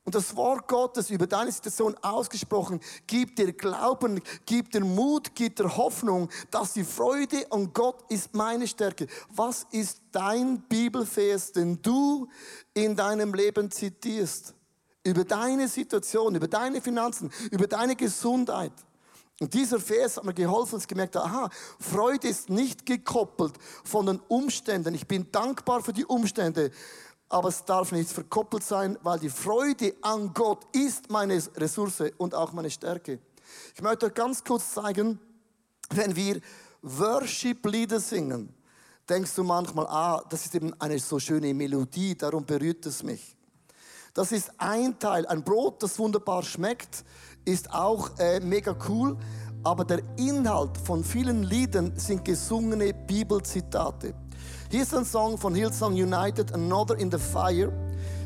Und 0.04 0.16
das 0.16 0.36
Wort 0.36 0.68
Gottes 0.68 1.12
über 1.12 1.28
deine 1.28 1.52
Situation 1.52 1.96
ausgesprochen 2.02 2.80
gibt 3.06 3.38
dir 3.38 3.54
Glauben, 3.54 4.20
gibt 4.48 4.74
dir 4.74 4.82
Mut, 4.82 5.36
gibt 5.36 5.60
dir 5.60 5.78
Hoffnung, 5.78 6.28
dass 6.50 6.74
die 6.74 6.84
Freude 6.84 7.46
an 7.52 7.72
Gott 7.72 8.04
ist 8.10 8.34
meine 8.34 8.68
Stärke. 8.68 9.06
Was 9.30 9.68
ist 9.72 10.02
dein 10.12 10.62
Bibelvers, 10.62 11.52
den 11.52 11.82
du 11.84 12.28
in 12.74 12.96
deinem 12.96 13.34
Leben 13.34 13.70
zitierst? 13.70 14.56
Über 15.04 15.24
deine 15.24 15.68
Situation, 15.68 16.36
über 16.36 16.48
deine 16.48 16.82
Finanzen, 16.82 17.32
über 17.52 17.68
deine 17.68 17.96
Gesundheit. 17.96 18.74
Und 19.40 19.56
dieser 19.56 19.80
Vers 19.80 20.18
hat 20.18 20.24
mir 20.24 20.36
geholfen 20.36 20.76
und 20.76 20.88
gemerkt, 20.88 21.18
aha, 21.18 21.50
Freude 21.80 22.28
ist 22.28 22.52
nicht 22.52 22.86
gekoppelt 22.86 23.54
von 23.84 24.06
den 24.06 24.20
Umständen. 24.28 24.94
Ich 24.94 25.08
bin 25.08 25.32
dankbar 25.32 25.82
für 25.82 25.94
die 25.94 26.06
Umstände 26.06 26.70
aber 27.32 27.50
es 27.50 27.64
darf 27.64 27.92
nicht 27.92 28.10
verkoppelt 28.10 28.64
sein, 28.64 28.98
weil 29.04 29.20
die 29.20 29.30
Freude 29.30 29.94
an 30.02 30.34
Gott 30.34 30.66
ist 30.76 31.10
meine 31.10 31.42
Ressource 31.56 32.04
und 32.18 32.36
auch 32.36 32.52
meine 32.52 32.70
Stärke. 32.70 33.20
Ich 33.74 33.82
möchte 33.82 34.08
euch 34.08 34.14
ganz 34.14 34.44
kurz 34.44 34.74
zeigen, 34.74 35.20
wenn 35.92 36.16
wir 36.16 36.42
Worship-Lieder 36.82 38.00
singen, 38.00 38.54
denkst 39.08 39.36
du 39.36 39.44
manchmal, 39.44 39.88
ah, 39.88 40.24
das 40.30 40.46
ist 40.46 40.56
eben 40.56 40.74
eine 40.80 41.00
so 41.00 41.20
schöne 41.20 41.54
Melodie, 41.54 42.16
darum 42.16 42.46
berührt 42.46 42.86
es 42.86 43.04
mich. 43.04 43.36
Das 44.14 44.32
ist 44.32 44.52
ein 44.58 45.00
Teil. 45.00 45.26
Ein 45.28 45.44
Brot, 45.44 45.84
das 45.84 45.98
wunderbar 45.98 46.44
schmeckt, 46.44 47.06
ist 47.46 47.72
auch 47.74 48.10
äh, 48.20 48.40
mega 48.42 48.76
cool, 48.90 49.18
aber 49.64 49.86
der 49.86 50.02
Inhalt 50.18 50.78
von 50.78 51.04
vielen 51.04 51.44
Liedern 51.44 51.98
sind 51.98 52.26
gesungene 52.26 52.94
Bibelzitate. 52.94 54.14
Hier 54.70 54.84
ist 54.84 54.96
ein 54.96 55.06
Song 55.06 55.38
von 55.38 55.54
Hillsong 55.54 55.94
United, 55.94 56.54
Another 56.54 56.98
in 56.98 57.12
the 57.12 57.18
Fire. 57.18 57.72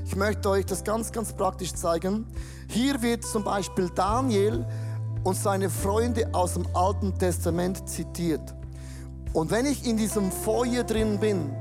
Ich 0.05 0.15
möchte 0.15 0.49
euch 0.49 0.65
das 0.65 0.83
ganz, 0.83 1.11
ganz 1.11 1.33
praktisch 1.33 1.73
zeigen. 1.73 2.27
Hier 2.69 3.01
wird 3.01 3.23
zum 3.23 3.43
Beispiel 3.43 3.89
Daniel 3.95 4.65
und 5.23 5.35
seine 5.35 5.69
Freunde 5.69 6.29
aus 6.33 6.53
dem 6.53 6.67
Alten 6.75 7.17
Testament 7.17 7.89
zitiert. 7.89 8.53
Und 9.33 9.51
wenn 9.51 9.65
ich 9.65 9.85
in 9.87 9.97
diesem 9.97 10.31
Feuer 10.31 10.83
drin 10.83 11.19
bin, 11.19 11.51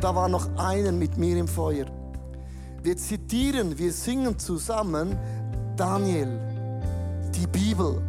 da 0.00 0.14
war 0.14 0.28
noch 0.28 0.48
einer 0.56 0.92
mit 0.92 1.16
mir 1.16 1.36
im 1.36 1.48
Feuer. 1.48 1.86
wir 2.82 2.96
zitieren, 2.96 3.78
wir 3.78 3.92
singen 3.92 4.38
zusammen 4.38 5.16
Daniel, 5.76 6.40
die 7.34 7.46
Bibel. 7.46 8.02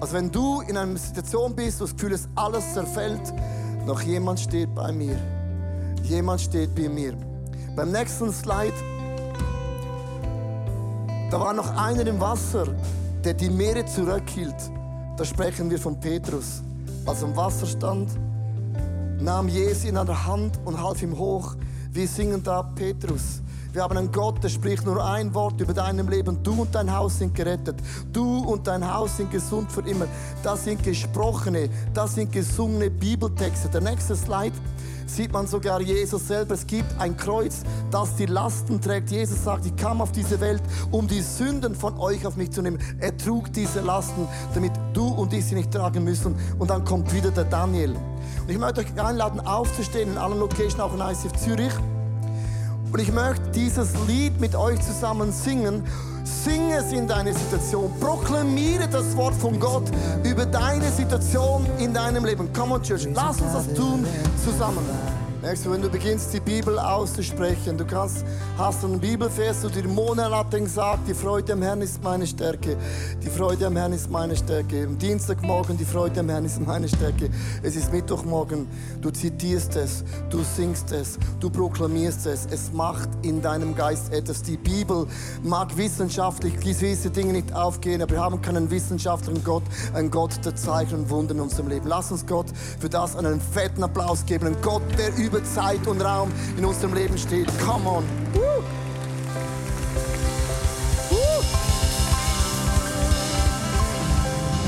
Also 0.00 0.14
wenn 0.14 0.30
du 0.30 0.60
in 0.60 0.76
einer 0.76 0.96
Situation 0.98 1.54
bist, 1.54 1.80
wo 1.80 1.84
das 1.84 1.94
Gefühl 1.94 2.12
ist, 2.12 2.28
alles 2.34 2.74
zerfällt, 2.74 3.32
noch 3.86 4.00
jemand 4.02 4.40
steht 4.40 4.74
bei 4.74 4.90
mir. 4.90 5.16
Jemand 6.02 6.40
steht 6.40 6.74
bei 6.74 6.88
mir. 6.88 7.14
Beim 7.76 7.92
nächsten 7.92 8.32
Slide, 8.32 8.74
da 11.30 11.40
war 11.40 11.52
noch 11.52 11.70
einer 11.76 12.06
im 12.06 12.20
Wasser, 12.20 12.66
der 13.24 13.34
die 13.34 13.48
Meere 13.48 13.86
zurückhielt. 13.86 14.56
Da 15.16 15.24
sprechen 15.24 15.70
wir 15.70 15.78
von 15.78 15.98
Petrus. 16.00 16.62
Als 17.06 17.22
er 17.22 17.28
im 17.28 17.36
Wasser 17.36 17.66
stand, 17.66 18.10
nahm 19.20 19.48
Jesus 19.48 19.84
ihn 19.84 19.96
an 19.96 20.06
der 20.06 20.26
Hand 20.26 20.58
und 20.64 20.82
half 20.82 21.00
ihm 21.02 21.16
hoch. 21.16 21.54
Wir 21.92 22.08
singen 22.08 22.42
da 22.42 22.62
Petrus. 22.62 23.40
Wir 23.76 23.82
haben 23.82 23.98
einen 23.98 24.10
Gott, 24.10 24.42
der 24.42 24.48
spricht 24.48 24.86
nur 24.86 25.04
ein 25.04 25.34
Wort 25.34 25.60
über 25.60 25.74
deinem 25.74 26.08
Leben. 26.08 26.42
Du 26.42 26.62
und 26.62 26.74
dein 26.74 26.90
Haus 26.96 27.18
sind 27.18 27.34
gerettet. 27.34 27.76
Du 28.10 28.38
und 28.38 28.66
dein 28.66 28.90
Haus 28.90 29.18
sind 29.18 29.30
gesund 29.30 29.70
für 29.70 29.82
immer. 29.82 30.06
Das 30.42 30.64
sind 30.64 30.82
gesprochene, 30.82 31.68
das 31.92 32.14
sind 32.14 32.32
gesungene 32.32 32.88
Bibeltexte. 32.88 33.68
Der 33.68 33.82
nächste 33.82 34.16
Slide 34.16 34.54
sieht 35.04 35.30
man 35.30 35.46
sogar 35.46 35.82
Jesus 35.82 36.26
selber. 36.26 36.54
Es 36.54 36.66
gibt 36.66 36.86
ein 36.98 37.18
Kreuz, 37.18 37.64
das 37.90 38.16
die 38.16 38.24
Lasten 38.24 38.80
trägt. 38.80 39.10
Jesus 39.10 39.44
sagt, 39.44 39.66
ich 39.66 39.76
kam 39.76 40.00
auf 40.00 40.10
diese 40.10 40.40
Welt, 40.40 40.62
um 40.90 41.06
die 41.06 41.20
Sünden 41.20 41.74
von 41.74 41.98
euch 41.98 42.26
auf 42.26 42.36
mich 42.38 42.52
zu 42.52 42.62
nehmen. 42.62 42.78
Er 42.98 43.14
trug 43.14 43.52
diese 43.52 43.80
Lasten, 43.80 44.26
damit 44.54 44.72
du 44.94 45.06
und 45.06 45.34
ich 45.34 45.44
sie 45.44 45.54
nicht 45.54 45.70
tragen 45.70 46.02
müssen. 46.02 46.34
Und 46.58 46.70
dann 46.70 46.82
kommt 46.82 47.12
wieder 47.12 47.30
der 47.30 47.44
Daniel. 47.44 47.90
Und 47.90 48.48
ich 48.48 48.56
möchte 48.56 48.80
euch 48.80 48.98
einladen, 48.98 49.38
aufzustehen 49.40 50.12
in 50.12 50.16
allen 50.16 50.38
Locations, 50.38 50.80
auch 50.80 50.94
in 50.94 51.00
ICF 51.00 51.32
Zürich. 51.34 51.74
Und 52.92 53.00
ich 53.00 53.12
möchte 53.12 53.50
dieses 53.54 53.90
Lied 54.06 54.40
mit 54.40 54.54
euch 54.54 54.80
zusammen 54.80 55.32
singen. 55.32 55.84
Sing 56.24 56.70
es 56.72 56.92
in 56.92 57.06
deine 57.06 57.32
Situation. 57.32 57.90
Proklamiere 58.00 58.88
das 58.88 59.16
Wort 59.16 59.34
von 59.34 59.58
Gott 59.60 59.84
über 60.24 60.46
deine 60.46 60.90
Situation 60.90 61.66
in 61.78 61.92
deinem 61.92 62.24
Leben. 62.24 62.52
Come 62.52 62.74
on, 62.74 62.82
Church. 62.82 63.06
Lass 63.14 63.40
uns 63.40 63.52
das 63.52 63.74
tun 63.74 64.06
zusammen. 64.44 64.84
Merkst 65.46 65.64
du, 65.64 65.70
wenn 65.70 65.80
du 65.80 65.88
beginnst, 65.88 66.34
die 66.34 66.40
Bibel 66.40 66.76
auszusprechen, 66.76 67.78
du 67.78 67.84
kannst, 67.84 68.24
hast 68.58 68.84
einen 68.84 68.98
Bibelvers, 68.98 69.62
du 69.62 69.68
dir 69.68 69.86
monatelang 69.86 70.66
sagt, 70.66 71.06
die 71.06 71.14
Freude 71.14 71.52
am 71.52 71.62
Herrn 71.62 71.82
ist 71.82 72.02
meine 72.02 72.26
Stärke. 72.26 72.76
Die 73.22 73.30
Freude 73.30 73.68
am 73.68 73.76
Herrn 73.76 73.92
ist 73.92 74.10
meine 74.10 74.34
Stärke. 74.34 74.82
Am 74.82 74.98
Dienstagmorgen, 74.98 75.78
die 75.78 75.84
Freude 75.84 76.18
am 76.18 76.30
Herrn 76.30 76.44
ist 76.46 76.60
meine 76.60 76.88
Stärke. 76.88 77.30
Es 77.62 77.76
ist 77.76 77.92
Mittwochmorgen, 77.92 78.66
du 79.00 79.12
zitierst 79.12 79.76
es, 79.76 80.02
du 80.30 80.42
singst 80.42 80.90
es, 80.90 81.16
du 81.38 81.48
proklamierst 81.48 82.26
es. 82.26 82.48
Es 82.50 82.72
macht 82.72 83.08
in 83.22 83.40
deinem 83.40 83.76
Geist 83.76 84.12
etwas. 84.12 84.42
Die 84.42 84.56
Bibel 84.56 85.06
mag 85.44 85.76
wissenschaftlich 85.76 86.58
gewisse 86.58 87.10
Dinge 87.10 87.34
nicht 87.34 87.54
aufgehen, 87.54 88.02
aber 88.02 88.14
wir 88.14 88.20
haben 88.20 88.42
keinen 88.42 88.68
wissenschaftlichen 88.68 89.44
Gott, 89.44 89.62
einen 89.94 90.10
Gott 90.10 90.44
der 90.44 90.56
Zeichen 90.56 90.98
und 90.98 91.10
Wunder 91.10 91.36
in 91.36 91.40
unserem 91.40 91.68
Leben. 91.68 91.86
Lass 91.86 92.10
uns 92.10 92.26
Gott 92.26 92.46
für 92.80 92.88
das 92.88 93.14
einen 93.14 93.40
fetten 93.40 93.84
Applaus 93.84 94.26
geben. 94.26 94.48
Ein 94.48 94.56
Gott, 94.60 94.82
der 94.98 95.14
über 95.16 95.35
Zeit 95.44 95.86
und 95.86 96.00
Raum 96.00 96.32
in 96.56 96.64
unserem 96.64 96.94
Leben 96.94 97.16
steht. 97.18 97.46
Come 97.64 97.88
on. 97.88 98.04
Woo. 98.34 98.62
Woo. 101.10 101.42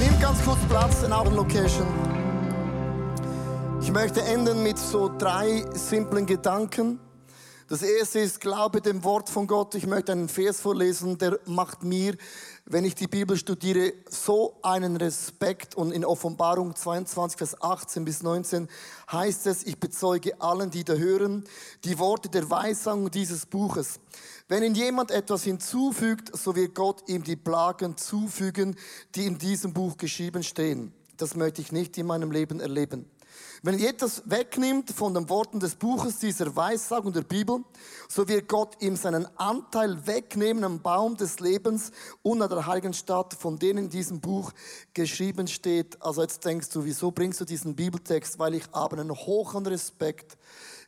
Nimm 0.00 0.20
ganz 0.20 0.42
kurz 0.44 0.58
Platz 0.68 1.02
in 1.02 1.12
euren 1.12 1.34
Location. 1.34 1.86
Ich 3.80 3.92
möchte 3.92 4.20
enden 4.22 4.62
mit 4.62 4.78
so 4.78 5.10
drei 5.18 5.64
simplen 5.72 6.26
Gedanken. 6.26 7.00
Das 7.68 7.82
erste 7.82 8.20
ist, 8.20 8.40
glaube 8.40 8.80
dem 8.80 9.04
Wort 9.04 9.28
von 9.28 9.46
Gott. 9.46 9.74
Ich 9.74 9.86
möchte 9.86 10.12
einen 10.12 10.28
Vers 10.28 10.60
vorlesen, 10.60 11.18
der 11.18 11.38
macht 11.44 11.84
mir, 11.84 12.16
wenn 12.70 12.84
ich 12.84 12.94
die 12.94 13.06
Bibel 13.06 13.36
studiere, 13.36 13.94
so 14.10 14.58
einen 14.62 14.96
Respekt. 14.96 15.74
Und 15.74 15.92
in 15.92 16.04
Offenbarung 16.04 16.76
22, 16.76 17.38
Vers 17.38 17.62
18 17.62 18.04
bis 18.04 18.22
19 18.22 18.68
heißt 19.10 19.46
es, 19.46 19.64
ich 19.64 19.78
bezeuge 19.80 20.40
allen, 20.40 20.70
die 20.70 20.84
da 20.84 20.92
hören, 20.92 21.44
die 21.84 21.98
Worte 21.98 22.28
der 22.28 22.48
Weisung 22.50 23.10
dieses 23.10 23.46
Buches. 23.46 24.00
Wenn 24.48 24.62
ihn 24.62 24.74
jemand 24.74 25.10
etwas 25.10 25.44
hinzufügt, 25.44 26.36
so 26.36 26.54
wird 26.56 26.74
Gott 26.74 27.08
ihm 27.08 27.22
die 27.22 27.36
Plagen 27.36 27.96
zufügen, 27.96 28.76
die 29.14 29.26
in 29.26 29.38
diesem 29.38 29.72
Buch 29.72 29.96
geschrieben 29.96 30.42
stehen. 30.42 30.92
Das 31.16 31.36
möchte 31.36 31.62
ich 31.62 31.72
nicht 31.72 31.96
in 31.96 32.06
meinem 32.06 32.30
Leben 32.30 32.60
erleben. 32.60 33.06
Wenn 33.62 33.78
ihr 33.78 33.88
etwas 33.88 34.22
wegnimmt 34.26 34.90
von 34.90 35.14
den 35.14 35.28
Worten 35.28 35.58
des 35.58 35.74
Buches 35.74 36.18
dieser 36.18 36.54
Weissagung 36.54 37.12
der 37.12 37.22
Bibel, 37.22 37.64
so 38.08 38.28
wird 38.28 38.48
Gott 38.48 38.80
ihm 38.80 38.94
seinen 38.94 39.26
Anteil 39.36 40.06
wegnehmen 40.06 40.62
am 40.62 40.80
Baum 40.80 41.16
des 41.16 41.40
Lebens 41.40 41.90
und 42.22 42.40
an 42.40 42.48
der 42.48 42.66
heiligen 42.66 42.92
Stadt, 42.92 43.34
von 43.34 43.58
denen 43.58 43.84
in 43.84 43.90
diesem 43.90 44.20
Buch 44.20 44.52
geschrieben 44.94 45.48
steht. 45.48 46.00
Also 46.00 46.22
jetzt 46.22 46.44
denkst 46.44 46.68
du, 46.70 46.84
wieso 46.84 47.10
bringst 47.10 47.40
du 47.40 47.44
diesen 47.44 47.74
Bibeltext? 47.74 48.38
Weil 48.38 48.54
ich 48.54 48.64
habe 48.72 48.96
einen 48.96 49.10
hohen 49.10 49.66
Respekt 49.66 50.38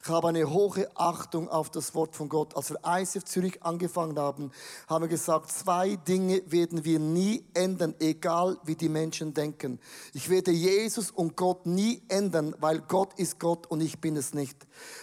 ich 0.03 0.09
habe 0.09 0.29
eine 0.29 0.49
hohe 0.49 0.89
Achtung 0.95 1.51
auf 1.51 1.69
das 1.69 1.95
Wort 1.95 2.17
von 2.17 2.31
Gott. 2.31 2.57
Als 2.57 2.71
wir 2.71 2.79
ICF 2.87 3.23
Zürich 3.25 3.63
angefangen 3.63 4.19
haben, 4.19 4.51
haben 4.89 5.05
wir 5.05 5.09
gesagt, 5.09 5.53
zwei 5.53 5.97
Dinge 5.97 6.41
werden 6.47 6.87
wir 6.87 6.99
nie 6.99 7.45
ändern, 7.53 7.95
egal 8.01 8.57
wie 8.65 8.77
die 8.77 8.89
Menschen 8.89 9.35
denken. 9.35 9.79
Ich 10.15 10.31
werde 10.31 10.53
Jesus 10.53 11.11
und 11.11 11.37
Gott 11.37 11.67
nie 11.67 12.01
ändern, 12.09 12.57
weil 12.61 12.81
Gott 12.81 13.13
ist 13.19 13.39
Gott 13.39 13.67
und 13.67 13.83
ich 13.83 14.01
bin 14.01 14.17
es 14.17 14.33
nicht. 14.33 14.57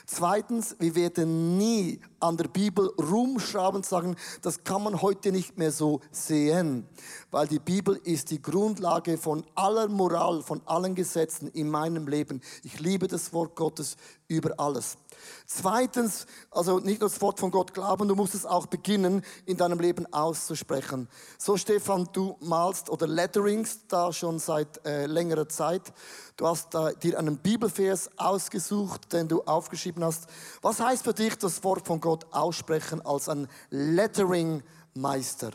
Zweitens, 0.07 0.75
wir 0.79 0.95
werden 0.95 1.59
nie 1.59 1.99
an 2.19 2.35
der 2.35 2.47
Bibel 2.47 2.87
rumschrauben 2.99 3.77
und 3.77 3.85
sagen, 3.85 4.15
das 4.41 4.63
kann 4.63 4.81
man 4.81 5.03
heute 5.03 5.31
nicht 5.31 5.59
mehr 5.59 5.71
so 5.71 6.01
sehen, 6.09 6.87
weil 7.31 7.47
die 7.47 7.59
Bibel 7.59 7.95
ist 8.03 8.31
die 8.31 8.41
Grundlage 8.41 9.17
von 9.17 9.43
aller 9.55 9.87
Moral, 9.87 10.41
von 10.41 10.61
allen 10.65 10.95
Gesetzen 10.95 11.49
in 11.49 11.69
meinem 11.69 12.07
Leben. 12.07 12.41
Ich 12.63 12.79
liebe 12.79 13.07
das 13.07 13.33
Wort 13.33 13.55
Gottes 13.55 13.97
über 14.27 14.59
alles. 14.59 14.97
Zweitens, 15.45 16.25
also 16.51 16.79
nicht 16.79 17.01
nur 17.01 17.09
das 17.09 17.21
Wort 17.21 17.39
von 17.39 17.51
Gott 17.51 17.73
glauben, 17.73 18.07
du 18.07 18.15
musst 18.15 18.35
es 18.35 18.45
auch 18.45 18.67
beginnen, 18.67 19.23
in 19.45 19.57
deinem 19.57 19.79
Leben 19.79 20.11
auszusprechen. 20.13 21.07
So, 21.37 21.57
Stefan, 21.57 22.07
du 22.13 22.37
malst 22.39 22.89
oder 22.89 23.07
letteringst 23.07 23.81
da 23.87 24.13
schon 24.13 24.39
seit 24.39 24.85
äh, 24.85 25.05
längerer 25.05 25.49
Zeit. 25.49 25.93
Du 26.37 26.47
hast 26.47 26.75
äh, 26.75 26.95
dir 26.97 27.17
einen 27.17 27.37
Bibelvers 27.37 28.09
ausgesucht, 28.17 29.11
den 29.11 29.27
du 29.27 29.41
aufgeschrieben 29.43 30.03
hast. 30.03 30.27
Was 30.61 30.79
heißt 30.79 31.03
für 31.03 31.13
dich 31.13 31.37
das 31.37 31.63
Wort 31.63 31.87
von 31.87 31.99
Gott 31.99 32.25
aussprechen 32.31 33.05
als 33.05 33.27
ein 33.27 33.47
Lettering-Meister? 33.69 35.51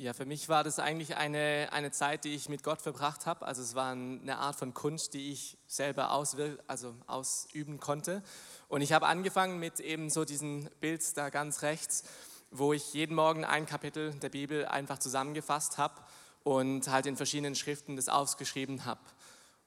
Ja, 0.00 0.14
für 0.14 0.24
mich 0.24 0.48
war 0.48 0.64
das 0.64 0.78
eigentlich 0.78 1.18
eine, 1.18 1.68
eine 1.72 1.90
Zeit, 1.90 2.24
die 2.24 2.34
ich 2.34 2.48
mit 2.48 2.62
Gott 2.62 2.80
verbracht 2.80 3.26
habe. 3.26 3.44
Also 3.44 3.60
es 3.60 3.74
war 3.74 3.92
eine 3.92 4.38
Art 4.38 4.56
von 4.56 4.72
Kunst, 4.72 5.12
die 5.12 5.30
ich 5.30 5.58
selber 5.66 6.12
auswir 6.12 6.56
also 6.66 6.94
ausüben 7.06 7.80
konnte. 7.80 8.22
Und 8.68 8.80
ich 8.80 8.94
habe 8.94 9.06
angefangen 9.06 9.58
mit 9.58 9.78
eben 9.78 10.08
so 10.08 10.24
diesem 10.24 10.70
Bild 10.80 11.18
da 11.18 11.28
ganz 11.28 11.60
rechts, 11.60 12.04
wo 12.50 12.72
ich 12.72 12.94
jeden 12.94 13.14
Morgen 13.14 13.44
ein 13.44 13.66
Kapitel 13.66 14.12
der 14.14 14.30
Bibel 14.30 14.64
einfach 14.64 14.98
zusammengefasst 14.98 15.76
habe 15.76 16.00
und 16.44 16.88
halt 16.88 17.04
in 17.04 17.18
verschiedenen 17.18 17.54
Schriften 17.54 17.96
das 17.96 18.08
ausgeschrieben 18.08 18.86
habe. 18.86 19.02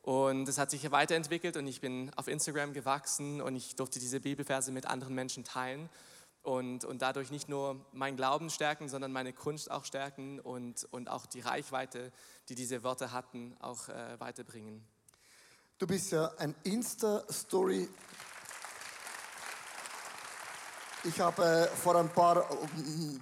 Und 0.01 0.49
es 0.49 0.57
hat 0.57 0.71
sich 0.71 0.89
weiterentwickelt 0.89 1.57
und 1.57 1.67
ich 1.67 1.79
bin 1.79 2.09
auf 2.15 2.27
Instagram 2.27 2.73
gewachsen 2.73 3.39
und 3.39 3.55
ich 3.55 3.75
durfte 3.75 3.99
diese 3.99 4.19
Bibelverse 4.19 4.71
mit 4.71 4.87
anderen 4.87 5.13
Menschen 5.13 5.43
teilen 5.43 5.91
und, 6.43 6.84
und 6.86 7.01
dadurch 7.01 7.32
nicht 7.32 7.49
nur 7.49 7.84
mein 7.93 8.15
Glauben 8.17 8.49
stärken, 8.49 8.89
sondern 8.89 9.12
meine 9.12 9.34
Kunst 9.34 9.71
auch 9.71 9.86
stärken 9.86 10.39
und, 10.39 10.86
und 10.91 11.10
auch 11.10 11.25
die 11.25 11.39
Reichweite, 11.39 12.12
die 12.49 12.56
diese 12.56 12.84
Worte 12.84 13.12
hatten, 13.12 13.56
auch 13.60 13.89
äh, 13.89 14.19
weiterbringen. 14.19 14.86
Du 15.79 15.88
bist 15.88 16.12
ja 16.12 16.32
ein 16.38 16.53
Insta-Story. 16.63 17.89
Ich 21.06 21.19
habe 21.19 21.43
äh, 21.43 21.67
vor 21.67 21.95
ein 21.95 22.10
paar 22.10 22.38
äh, 22.38 22.56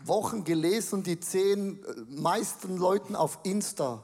Wochen 0.05 0.43
gelesen, 0.43 1.03
die 1.03 1.19
zehn 1.19 1.83
äh, 1.83 1.93
meisten 2.07 2.77
Leuten 2.77 3.15
auf 3.15 3.39
Insta. 3.43 4.03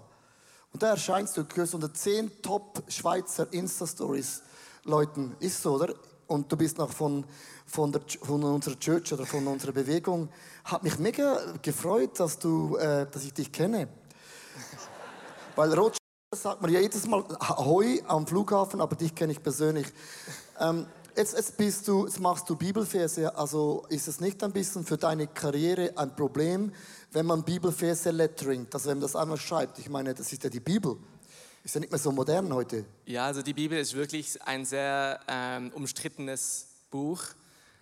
Und 0.73 0.84
da 0.84 0.89
erscheinst 0.89 1.38
du, 1.38 1.41
du 1.41 1.53
gehörst 1.53 1.73
unter 1.73 1.93
zehn 1.93 2.32
Top-Schweizer 2.41 3.51
Insta-Stories 3.51 4.43
Leuten. 4.84 5.36
Ist 5.39 5.62
so, 5.62 5.75
oder? 5.75 5.93
Und 6.27 6.51
du 6.51 6.57
bist 6.57 6.77
noch 6.77 6.91
von 6.91 7.25
von, 7.67 7.91
der, 7.91 8.01
von 8.21 8.43
unserer 8.43 8.79
Church 8.79 9.13
oder 9.13 9.25
von 9.25 9.45
unserer 9.45 9.73
Bewegung. 9.73 10.29
Hat 10.63 10.83
mich 10.83 10.97
mega 10.97 11.37
gefreut, 11.61 12.19
dass, 12.19 12.39
du, 12.39 12.77
äh, 12.77 13.05
dass 13.11 13.23
ich 13.23 13.33
dich 13.33 13.51
kenne. 13.51 13.89
Weil 15.55 15.73
Roger 15.73 15.97
sagt 16.33 16.61
mir 16.61 16.71
ja 16.71 16.79
jedes 16.79 17.05
Mal 17.05 17.23
Ahoi 17.39 18.01
am 18.07 18.25
Flughafen, 18.25 18.81
aber 18.81 18.95
dich 18.95 19.13
kenne 19.13 19.33
ich 19.33 19.43
persönlich. 19.43 19.87
Ähm, 20.59 20.87
jetzt, 21.15 21.35
jetzt, 21.35 21.57
bist 21.57 21.87
du, 21.87 22.05
jetzt 22.05 22.19
machst 22.19 22.49
du 22.49 22.55
Bibelverse, 22.55 23.35
also 23.35 23.85
ist 23.89 24.07
es 24.07 24.19
nicht 24.19 24.43
ein 24.43 24.51
bisschen 24.51 24.85
für 24.85 24.97
deine 24.97 25.27
Karriere 25.27 25.91
ein 25.95 26.15
Problem, 26.15 26.71
wenn 27.11 27.25
man 27.25 27.43
Bibelverse 27.43 28.11
letteringt, 28.11 28.73
also 28.73 28.89
wenn 28.89 28.97
man 28.97 29.03
das 29.03 29.15
einmal 29.15 29.37
schreibt? 29.37 29.79
Ich 29.79 29.89
meine, 29.89 30.13
das 30.13 30.31
ist 30.31 30.43
ja 30.43 30.49
die 30.49 30.59
Bibel. 30.59 30.97
Ist 31.67 31.75
ja 31.75 31.82
nicht 31.82 31.91
mehr 31.91 31.99
so 31.99 32.13
modern 32.13 32.53
heute. 32.53 32.86
Ja, 33.03 33.25
also 33.25 33.41
die 33.41 33.53
Bibel 33.53 33.77
ist 33.77 33.93
wirklich 33.93 34.41
ein 34.43 34.63
sehr 34.63 35.19
ähm, 35.27 35.69
umstrittenes 35.75 36.69
Buch. 36.91 37.21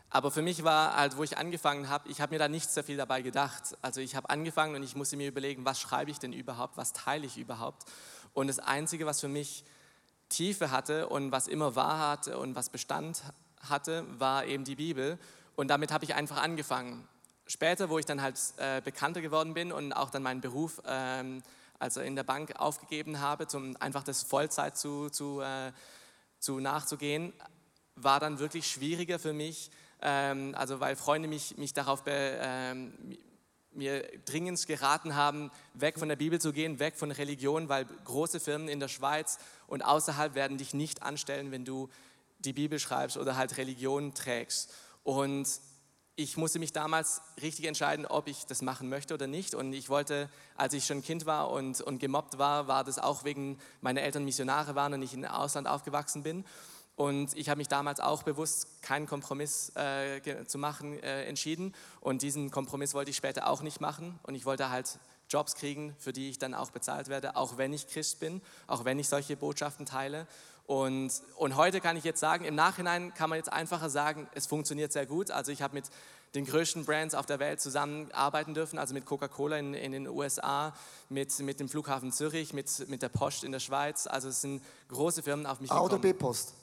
Aber 0.09 0.31
für 0.31 0.41
mich 0.41 0.63
war 0.63 0.95
halt, 0.95 1.17
wo 1.17 1.23
ich 1.23 1.37
angefangen 1.37 1.87
habe, 1.87 2.09
ich 2.09 2.19
habe 2.19 2.33
mir 2.33 2.39
da 2.39 2.47
nicht 2.47 2.67
sehr 2.71 2.83
viel 2.83 2.97
dabei 2.97 3.21
gedacht. 3.21 3.77
Also 3.83 4.01
ich 4.01 4.15
habe 4.15 4.31
angefangen 4.31 4.73
und 4.73 4.81
ich 4.81 4.95
musste 4.95 5.17
mir 5.17 5.27
überlegen, 5.27 5.65
was 5.65 5.79
schreibe 5.79 6.09
ich 6.09 6.17
denn 6.17 6.33
überhaupt, 6.33 6.77
was 6.77 6.93
teile 6.93 7.27
ich 7.27 7.37
überhaupt. 7.37 7.83
Und 8.33 8.47
das 8.47 8.57
Einzige, 8.57 9.05
was 9.05 9.21
für 9.21 9.27
mich 9.27 9.63
Tiefe 10.29 10.71
hatte 10.71 11.07
und 11.07 11.31
was 11.31 11.47
immer 11.47 11.75
wahr 11.75 12.09
hatte 12.09 12.39
und 12.39 12.55
was 12.55 12.71
Bestand 12.71 13.21
hatte, 13.69 14.03
war 14.17 14.45
eben 14.45 14.63
die 14.63 14.77
Bibel. 14.77 15.19
Und 15.55 15.67
damit 15.67 15.91
habe 15.91 16.05
ich 16.05 16.15
einfach 16.15 16.41
angefangen. 16.41 17.07
Später, 17.45 17.87
wo 17.89 17.99
ich 17.99 18.05
dann 18.05 18.23
halt 18.23 18.39
äh, 18.57 18.81
bekannter 18.81 19.21
geworden 19.21 19.53
bin 19.53 19.71
und 19.71 19.93
auch 19.93 20.09
dann 20.09 20.23
meinen 20.23 20.41
Beruf 20.41 20.81
ähm, 20.87 21.43
also 21.79 22.01
in 22.01 22.15
der 22.15 22.23
Bank 22.23 22.55
aufgegeben 22.57 23.19
habe, 23.19 23.47
um 23.53 23.75
einfach 23.77 24.03
das 24.03 24.23
Vollzeit 24.23 24.77
zu, 24.77 25.09
zu, 25.09 25.41
äh, 25.41 25.71
zu 26.39 26.59
nachzugehen, 26.59 27.33
war 27.95 28.19
dann 28.19 28.39
wirklich 28.39 28.67
schwieriger 28.67 29.19
für 29.19 29.33
mich, 29.33 29.71
ähm, 30.01 30.53
also 30.55 30.79
weil 30.79 30.95
Freunde 30.95 31.27
mich, 31.27 31.57
mich 31.57 31.73
darauf 31.73 32.03
be, 32.03 32.11
ähm, 32.13 33.17
mir 33.71 34.07
dringend 34.25 34.65
geraten 34.67 35.15
haben, 35.15 35.51
weg 35.73 35.99
von 35.99 36.07
der 36.07 36.15
Bibel 36.15 36.39
zu 36.39 36.53
gehen, 36.53 36.79
weg 36.79 36.95
von 36.95 37.11
Religion, 37.11 37.69
weil 37.69 37.85
große 38.05 38.39
Firmen 38.39 38.69
in 38.69 38.79
der 38.79 38.87
Schweiz 38.87 39.37
und 39.67 39.83
außerhalb 39.83 40.35
werden 40.35 40.57
dich 40.57 40.73
nicht 40.73 41.03
anstellen, 41.03 41.51
wenn 41.51 41.65
du 41.65 41.89
die 42.39 42.53
Bibel 42.53 42.79
schreibst 42.79 43.17
oder 43.17 43.35
halt 43.35 43.57
Religion 43.57 44.13
trägst. 44.13 44.73
Und 45.03 45.47
ich 46.17 46.37
musste 46.37 46.59
mich 46.59 46.71
damals 46.71 47.21
richtig 47.41 47.65
entscheiden, 47.65 48.05
ob 48.05 48.27
ich 48.27 48.45
das 48.45 48.61
machen 48.61 48.87
möchte 48.87 49.13
oder 49.13 49.27
nicht. 49.27 49.53
Und 49.53 49.73
ich 49.73 49.89
wollte, 49.89 50.29
als 50.55 50.73
ich 50.73 50.85
schon 50.85 51.01
Kind 51.01 51.25
war 51.25 51.51
und, 51.51 51.81
und 51.81 51.99
gemobbt 51.99 52.37
war, 52.37 52.67
war 52.67 52.83
das 52.83 52.99
auch 52.99 53.25
wegen 53.25 53.59
meine 53.81 54.01
Eltern 54.01 54.23
Missionare 54.23 54.75
waren 54.75 54.93
und 54.93 55.01
ich 55.01 55.13
im 55.13 55.25
Ausland 55.25 55.67
aufgewachsen 55.67 56.23
bin. 56.23 56.45
Und 56.95 57.35
ich 57.35 57.49
habe 57.49 57.57
mich 57.57 57.67
damals 57.67 57.99
auch 57.99 58.23
bewusst, 58.23 58.81
keinen 58.81 59.05
Kompromiss 59.05 59.75
äh, 59.75 60.45
zu 60.45 60.57
machen, 60.57 60.97
äh, 61.03 61.25
entschieden. 61.25 61.75
Und 61.99 62.21
diesen 62.21 62.49
Kompromiss 62.49 62.93
wollte 62.93 63.11
ich 63.11 63.17
später 63.17 63.47
auch 63.47 63.61
nicht 63.61 63.81
machen. 63.81 64.17
Und 64.23 64.35
ich 64.35 64.45
wollte 64.45 64.69
halt 64.69 64.97
Jobs 65.29 65.55
kriegen, 65.55 65.93
für 65.97 66.13
die 66.13 66.29
ich 66.29 66.39
dann 66.39 66.53
auch 66.53 66.71
bezahlt 66.71 67.09
werde, 67.09 67.35
auch 67.35 67.57
wenn 67.57 67.73
ich 67.73 67.87
Christ 67.87 68.21
bin, 68.21 68.41
auch 68.67 68.85
wenn 68.85 68.99
ich 68.99 69.09
solche 69.09 69.35
Botschaften 69.35 69.85
teile. 69.85 70.27
Und, 70.67 71.11
und 71.35 71.55
heute 71.57 71.79
kann 71.79 71.95
ich 71.95 72.03
jetzt 72.03 72.19
sagen, 72.19 72.43
im 72.43 72.55
Nachhinein 72.55 73.13
kann 73.13 73.29
man 73.29 73.37
jetzt 73.37 73.53
einfacher 73.53 73.89
sagen, 73.89 74.27
es 74.33 74.47
funktioniert 74.47 74.91
sehr 74.91 75.05
gut. 75.05 75.29
Also 75.29 75.51
ich 75.51 75.61
habe 75.61 75.75
mit 75.75 75.85
den 76.33 76.45
größten 76.45 76.85
Brands 76.85 77.13
auf 77.13 77.25
der 77.25 77.39
Welt 77.39 77.61
zusammenarbeiten 77.61 78.53
dürfen, 78.53 78.79
also 78.79 78.93
mit 78.93 79.05
Coca-Cola 79.05 79.57
in, 79.57 79.73
in, 79.73 79.91
den 79.91 80.07
USA, 80.07 80.73
mit, 81.07 81.37
mit 81.39 81.59
dem 81.59 81.69
Flughafen 81.69 82.11
Zürich, 82.11 82.51
mit, 82.51 82.89
mit 82.89 83.01
der 83.01 83.09
Post 83.09 83.43
in 83.43 83.51
der 83.51 83.59
Schweiz. 83.59 84.07
Also 84.07 84.29
es 84.29 84.41
sind 84.41 84.61
große 84.89 85.23
Firmen 85.23 85.45
auf 85.45 85.61
mich 85.61 85.71
A 85.71 85.79
oder 85.79 85.97
B-Post? 85.97 86.53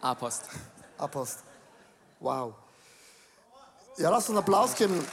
A-Post. 0.00 0.44
A-Post. 0.98 1.40
Wow. 2.18 2.54
Ja, 3.98 4.10
lass 4.10 4.24
uns 4.24 4.30
einen 4.30 4.38
Applaus 4.38 4.74
geben. 4.74 5.04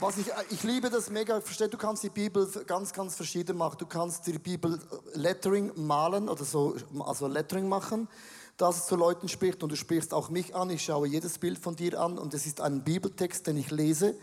Was 0.00 0.16
ich, 0.16 0.28
ich 0.48 0.62
liebe 0.62 0.88
das 0.88 1.10
mega, 1.10 1.42
verstehe, 1.42 1.68
du 1.68 1.76
kannst 1.76 2.02
die 2.02 2.08
Bibel 2.08 2.48
ganz, 2.66 2.90
ganz 2.90 3.16
verschieden 3.16 3.58
machen. 3.58 3.76
Du 3.80 3.84
kannst 3.84 4.26
die 4.26 4.38
Bibel 4.38 4.76
äh, 5.14 5.18
Lettering 5.18 5.72
malen 5.76 6.30
oder 6.30 6.42
so, 6.42 6.74
also 7.00 7.26
Lettering 7.26 7.68
machen, 7.68 8.08
dass 8.56 8.78
es 8.78 8.86
zu 8.86 8.96
Leuten 8.96 9.28
spricht 9.28 9.62
und 9.62 9.70
du 9.70 9.76
sprichst 9.76 10.14
auch 10.14 10.30
mich 10.30 10.54
an. 10.54 10.70
Ich 10.70 10.82
schaue 10.82 11.06
jedes 11.06 11.36
Bild 11.36 11.58
von 11.58 11.76
dir 11.76 12.00
an 12.00 12.16
und 12.16 12.32
es 12.32 12.46
ist 12.46 12.62
ein 12.62 12.82
Bibeltext, 12.82 13.46
den 13.46 13.58
ich 13.58 13.70
lese. 13.70 14.14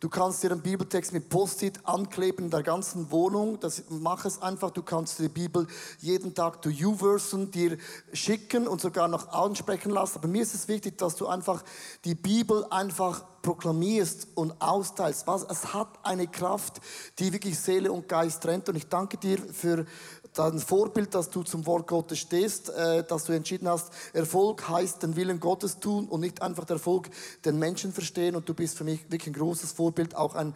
Du 0.00 0.08
kannst 0.08 0.42
dir 0.42 0.50
einen 0.50 0.62
Bibeltext 0.62 1.12
mit 1.12 1.28
Post-it 1.28 1.86
ankleben 1.86 2.46
in 2.46 2.50
der 2.50 2.62
ganzen 2.62 3.10
Wohnung. 3.10 3.60
Das, 3.60 3.84
mach 3.90 4.24
es 4.24 4.40
einfach. 4.40 4.70
Du 4.70 4.82
kannst 4.82 5.18
die 5.18 5.28
Bibel 5.28 5.66
jeden 5.98 6.34
Tag 6.34 6.64
zu 6.64 6.70
U-Versen 6.70 7.50
dir 7.50 7.76
schicken 8.14 8.66
und 8.66 8.80
sogar 8.80 9.08
noch 9.08 9.28
ansprechen 9.28 9.90
lassen. 9.90 10.16
Aber 10.16 10.28
mir 10.28 10.40
ist 10.40 10.54
es 10.54 10.68
wichtig, 10.68 10.96
dass 10.96 11.16
du 11.16 11.26
einfach 11.26 11.62
die 12.06 12.14
Bibel 12.14 12.64
einfach 12.70 13.24
proklamierst 13.42 14.28
und 14.36 14.58
austeilst. 14.62 15.26
Was, 15.26 15.42
es 15.42 15.74
hat 15.74 15.88
eine 16.02 16.26
Kraft, 16.26 16.80
die 17.18 17.34
wirklich 17.34 17.58
Seele 17.58 17.92
und 17.92 18.08
Geist 18.08 18.42
trennt. 18.42 18.70
Und 18.70 18.76
ich 18.76 18.88
danke 18.88 19.18
dir 19.18 19.36
für 19.52 19.84
dein 20.34 20.58
Vorbild, 20.58 21.14
dass 21.14 21.30
du 21.30 21.42
zum 21.42 21.66
Wort 21.66 21.86
Gottes 21.86 22.18
stehst, 22.18 22.70
äh, 22.70 23.04
dass 23.04 23.24
du 23.24 23.32
entschieden 23.32 23.68
hast, 23.68 23.90
Erfolg 24.12 24.68
heißt 24.68 25.02
den 25.02 25.16
Willen 25.16 25.40
Gottes 25.40 25.80
tun 25.80 26.06
und 26.08 26.20
nicht 26.20 26.42
einfach 26.42 26.64
der 26.64 26.76
Erfolg 26.76 27.10
den 27.44 27.58
Menschen 27.58 27.92
verstehen. 27.92 28.36
Und 28.36 28.48
du 28.48 28.54
bist 28.54 28.76
für 28.76 28.84
mich 28.84 29.02
wirklich 29.10 29.28
ein 29.28 29.40
großes 29.40 29.72
Vorbild, 29.72 30.14
auch 30.14 30.34
ein, 30.34 30.54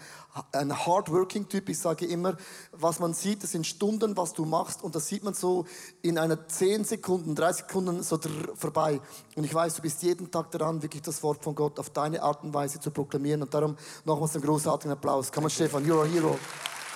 ein 0.52 0.86
hardworking 0.86 1.48
Typ. 1.48 1.68
Ich 1.68 1.78
sage 1.78 2.06
immer, 2.06 2.36
was 2.72 3.00
man 3.00 3.14
sieht, 3.14 3.42
das 3.42 3.52
sind 3.52 3.66
Stunden, 3.66 4.16
was 4.16 4.32
du 4.32 4.44
machst 4.44 4.82
und 4.82 4.94
das 4.94 5.08
sieht 5.08 5.24
man 5.24 5.34
so 5.34 5.64
in 6.02 6.18
einer 6.18 6.46
10 6.46 6.84
Sekunden, 6.84 7.34
30 7.34 7.66
Sekunden 7.66 8.02
so 8.02 8.18
vorbei. 8.54 9.00
Und 9.36 9.44
ich 9.44 9.54
weiß, 9.54 9.74
du 9.74 9.82
bist 9.82 10.02
jeden 10.02 10.30
Tag 10.30 10.50
daran, 10.50 10.82
wirklich 10.82 11.02
das 11.02 11.22
Wort 11.22 11.42
von 11.42 11.54
Gott 11.54 11.78
auf 11.78 11.90
deine 11.90 12.22
Art 12.22 12.42
und 12.44 12.54
Weise 12.54 12.80
zu 12.80 12.90
proklamieren. 12.90 13.42
Und 13.42 13.52
darum 13.52 13.76
nochmals 14.04 14.34
einen 14.34 14.44
großartigen 14.44 14.92
Applaus. 14.92 15.32
Come 15.32 15.46
on, 15.46 15.50
Stefan, 15.50 15.84
you're 15.84 16.02
a 16.02 16.06
hero. 16.06 16.38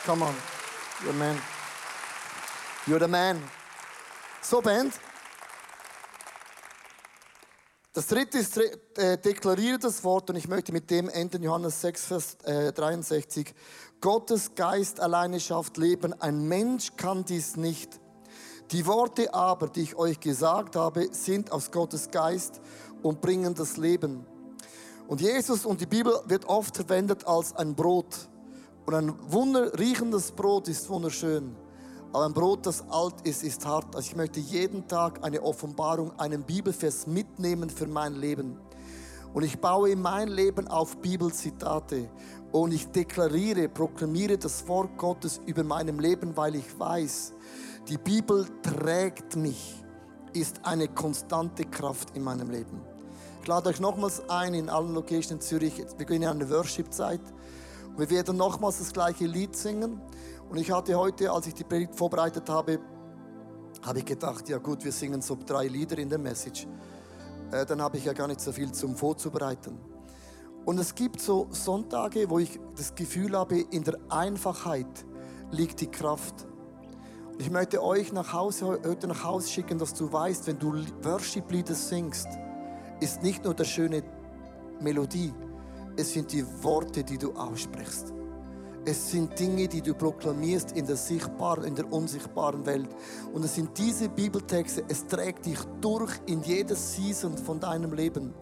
Come 0.05 0.25
on, 0.25 0.35
you're 1.05 1.11
a 1.11 1.15
man. 1.15 1.58
You're 2.89 2.99
the 2.99 3.07
man. 3.07 3.37
So, 4.41 4.63
Band. 4.63 4.95
Das 7.93 8.07
dritte 8.07 8.39
ist, 8.39 8.57
äh, 8.57 9.19
deklariere 9.19 9.79
das 9.79 10.03
Wort 10.05 10.31
und 10.31 10.37
ich 10.37 10.49
möchte 10.49 10.73
mit 10.73 10.91
dem 10.91 11.11
enden, 11.11 11.43
Johannes 11.43 11.83
6, 11.83 12.07
Vers 12.07 12.37
äh, 12.45 12.73
63. 12.73 13.55
Gottes 14.01 14.55
Geist 14.55 15.01
alleine 15.01 15.39
schafft 15.39 15.77
Leben, 15.77 16.19
ein 16.19 16.49
Mensch 16.49 16.97
kann 16.97 17.27
dies 17.27 17.59
nicht. 17.59 18.01
Die 18.71 18.87
Worte 18.87 19.35
aber, 19.35 19.69
die 19.69 19.83
ich 19.83 19.97
euch 19.97 20.19
gesagt 20.19 20.75
habe, 20.75 21.09
sind 21.13 21.53
aus 21.53 21.71
Gottes 21.71 22.11
Geist 22.11 22.59
und 23.03 23.21
bringen 23.21 23.55
das 23.55 23.77
Leben. 23.77 24.25
Und 25.09 25.21
Jesus 25.21 25.67
und 25.67 25.83
die 25.83 25.87
Bibel 25.87 26.19
wird 26.25 26.47
oft 26.47 26.75
verwendet 26.75 27.27
als 27.27 27.55
ein 27.55 27.75
Brot. 27.75 28.31
Und 28.87 28.95
ein 28.95 29.15
wunder 29.31 29.79
riechendes 29.79 30.33
Brot 30.33 30.69
ist 30.69 30.89
wunderschön. 30.89 31.55
Aber 32.13 32.25
ein 32.25 32.33
Brot, 32.33 32.65
das 32.67 32.85
alt 32.89 33.15
ist, 33.25 33.43
ist 33.43 33.67
hart. 33.67 33.95
Also 33.95 34.09
ich 34.09 34.17
möchte 34.17 34.41
jeden 34.41 34.89
Tag 34.89 35.23
eine 35.23 35.43
Offenbarung, 35.43 36.19
einen 36.19 36.43
Bibelvers 36.43 37.07
mitnehmen 37.07 37.69
für 37.69 37.87
mein 37.87 38.15
Leben. 38.15 38.59
Und 39.35 39.43
ich 39.43 39.61
baue 39.61 39.95
mein 39.95 40.29
Leben 40.29 40.69
auf 40.69 40.97
Bibelzitate. 40.99 42.09
Und 42.51 42.73
ich 42.73 42.89
deklariere, 42.89 43.69
proklamiere 43.69 44.39
das 44.39 44.67
Wort 44.69 44.97
Gottes 44.97 45.41
über 45.45 45.63
meinem 45.65 46.01
Leben, 46.01 46.35
weil 46.35 46.55
ich 46.55 46.79
weiß, 46.79 47.35
die 47.89 47.99
Bibel 47.99 48.47
trägt 48.63 49.37
mich, 49.37 49.85
ist 50.33 50.65
eine 50.65 50.89
konstante 50.89 51.65
Kraft 51.65 52.17
in 52.17 52.23
meinem 52.23 52.51
Leben. 52.51 52.81
Ich 53.43 53.47
lade 53.47 53.69
euch 53.69 53.81
nochmals 53.81 54.29
ein 54.31 54.55
in 54.55 54.71
allen 54.71 54.95
Locations 54.95 55.31
in 55.31 55.41
Zürich. 55.41 55.77
Wir 55.77 55.87
beginnen 55.97 56.29
eine 56.29 56.49
Worship-Zeit. 56.49 57.21
Wir 57.97 58.11
werden 58.11 58.37
nochmals 58.37 58.79
das 58.79 58.93
gleiche 58.93 59.27
Lied 59.27 59.57
singen. 59.57 60.01
Und 60.49 60.57
ich 60.59 60.71
hatte 60.71 60.95
heute, 60.95 61.31
als 61.31 61.47
ich 61.47 61.55
die 61.55 61.65
Predigt 61.65 61.95
vorbereitet 61.95 62.49
habe, 62.49 62.79
habe 63.83 63.99
ich 63.99 64.05
gedacht, 64.05 64.49
ja 64.49 64.59
gut, 64.59 64.85
wir 64.85 64.93
singen 64.93 65.21
so 65.21 65.37
drei 65.45 65.67
Lieder 65.67 65.99
in 65.99 66.09
der 66.09 66.19
Message. 66.19 66.67
Äh, 67.51 67.67
dann 67.67 67.83
habe 67.83 67.99
ich 67.99 68.05
ja 68.05 68.13
gar 68.13 68.27
nicht 68.27 68.41
so 68.41 68.53
viel 68.53 68.73
zum 68.73 68.97
Vorzubereiten. 68.97 69.79
Und 70.65 70.79
es 70.79 70.95
gibt 70.95 71.21
so 71.21 71.49
Sonntage, 71.51 72.29
wo 72.29 72.39
ich 72.39 72.59
das 72.77 72.95
Gefühl 72.95 73.37
habe, 73.37 73.61
in 73.61 73.85
der 73.85 73.99
Einfachheit 74.09 75.07
liegt 75.51 75.81
die 75.81 75.87
Kraft. 75.87 76.47
Ich 77.39 77.51
möchte 77.51 77.83
euch 77.83 78.13
nach 78.13 78.33
Hause, 78.33 78.81
heute 78.85 79.07
nach 79.07 79.25
Hause 79.25 79.49
schicken, 79.49 79.79
dass 79.79 79.95
du 79.95 80.13
weißt, 80.13 80.47
wenn 80.47 80.59
du 80.59 80.75
Worship-Lieder 81.03 81.75
singst, 81.75 82.29
ist 83.01 83.23
nicht 83.23 83.45
nur 83.45 83.55
der 83.55 83.65
schöne 83.65 84.03
Melodie, 84.81 85.33
es 85.97 86.13
sind 86.13 86.33
die 86.33 86.45
Worte, 86.63 87.05
die 87.05 87.17
du 87.17 87.33
aussprichst. 87.33 88.18
Es 88.91 89.11
sind 89.11 89.39
Dinge, 89.39 89.69
die 89.69 89.83
du 89.83 89.93
proklamierst 89.93 90.73
in 90.73 90.87
der 90.87 90.97
sichtbaren, 90.97 91.65
in 91.65 91.75
der 91.75 91.93
unsichtbaren 91.93 92.65
Welt. 92.65 92.89
Und 93.35 93.45
es 93.45 93.55
sind 93.55 93.77
diese 93.77 94.09
Bibeltexte, 94.09 94.83
es 94.89 95.07
trägt 95.07 95.45
dich 95.45 95.59
durch 95.83 96.11
in 96.25 96.43
jedes 96.43 96.95
Season 96.95 97.37
von 97.37 97.61
deinem 97.61 97.93
Leben. 97.93 98.33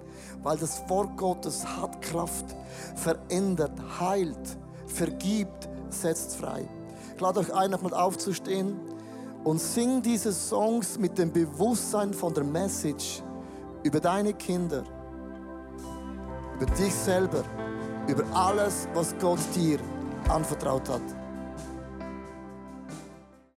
Weil 0.45 0.57
das 0.57 0.89
Wort 0.89 1.17
Gottes 1.17 1.67
hat 1.67 2.01
Kraft, 2.01 2.55
verändert, 2.95 3.73
heilt, 3.99 4.57
vergibt, 4.87 5.69
setzt 5.89 6.37
frei. 6.37 6.69
Ich 7.17 7.21
lade 7.21 7.41
euch 7.41 7.53
ein, 7.53 7.73
nochmal 7.73 7.95
aufzustehen 7.95 8.77
und 9.43 9.61
sing 9.61 10.01
diese 10.01 10.33
Songs 10.33 10.97
mit 10.97 11.19
dem 11.19 11.33
Bewusstsein 11.33 12.15
von 12.15 12.33
der 12.33 12.45
Message 12.45 13.21
über 13.83 13.99
deine 13.99 14.33
Kinder, 14.33 14.85
über 16.55 16.67
dich 16.67 16.95
selber, 16.95 17.43
über 18.07 18.23
alles, 18.33 18.87
was 18.95 19.13
Gott 19.19 19.41
dir 19.53 19.81
anvertraut 20.29 20.89
hat. 20.89 21.26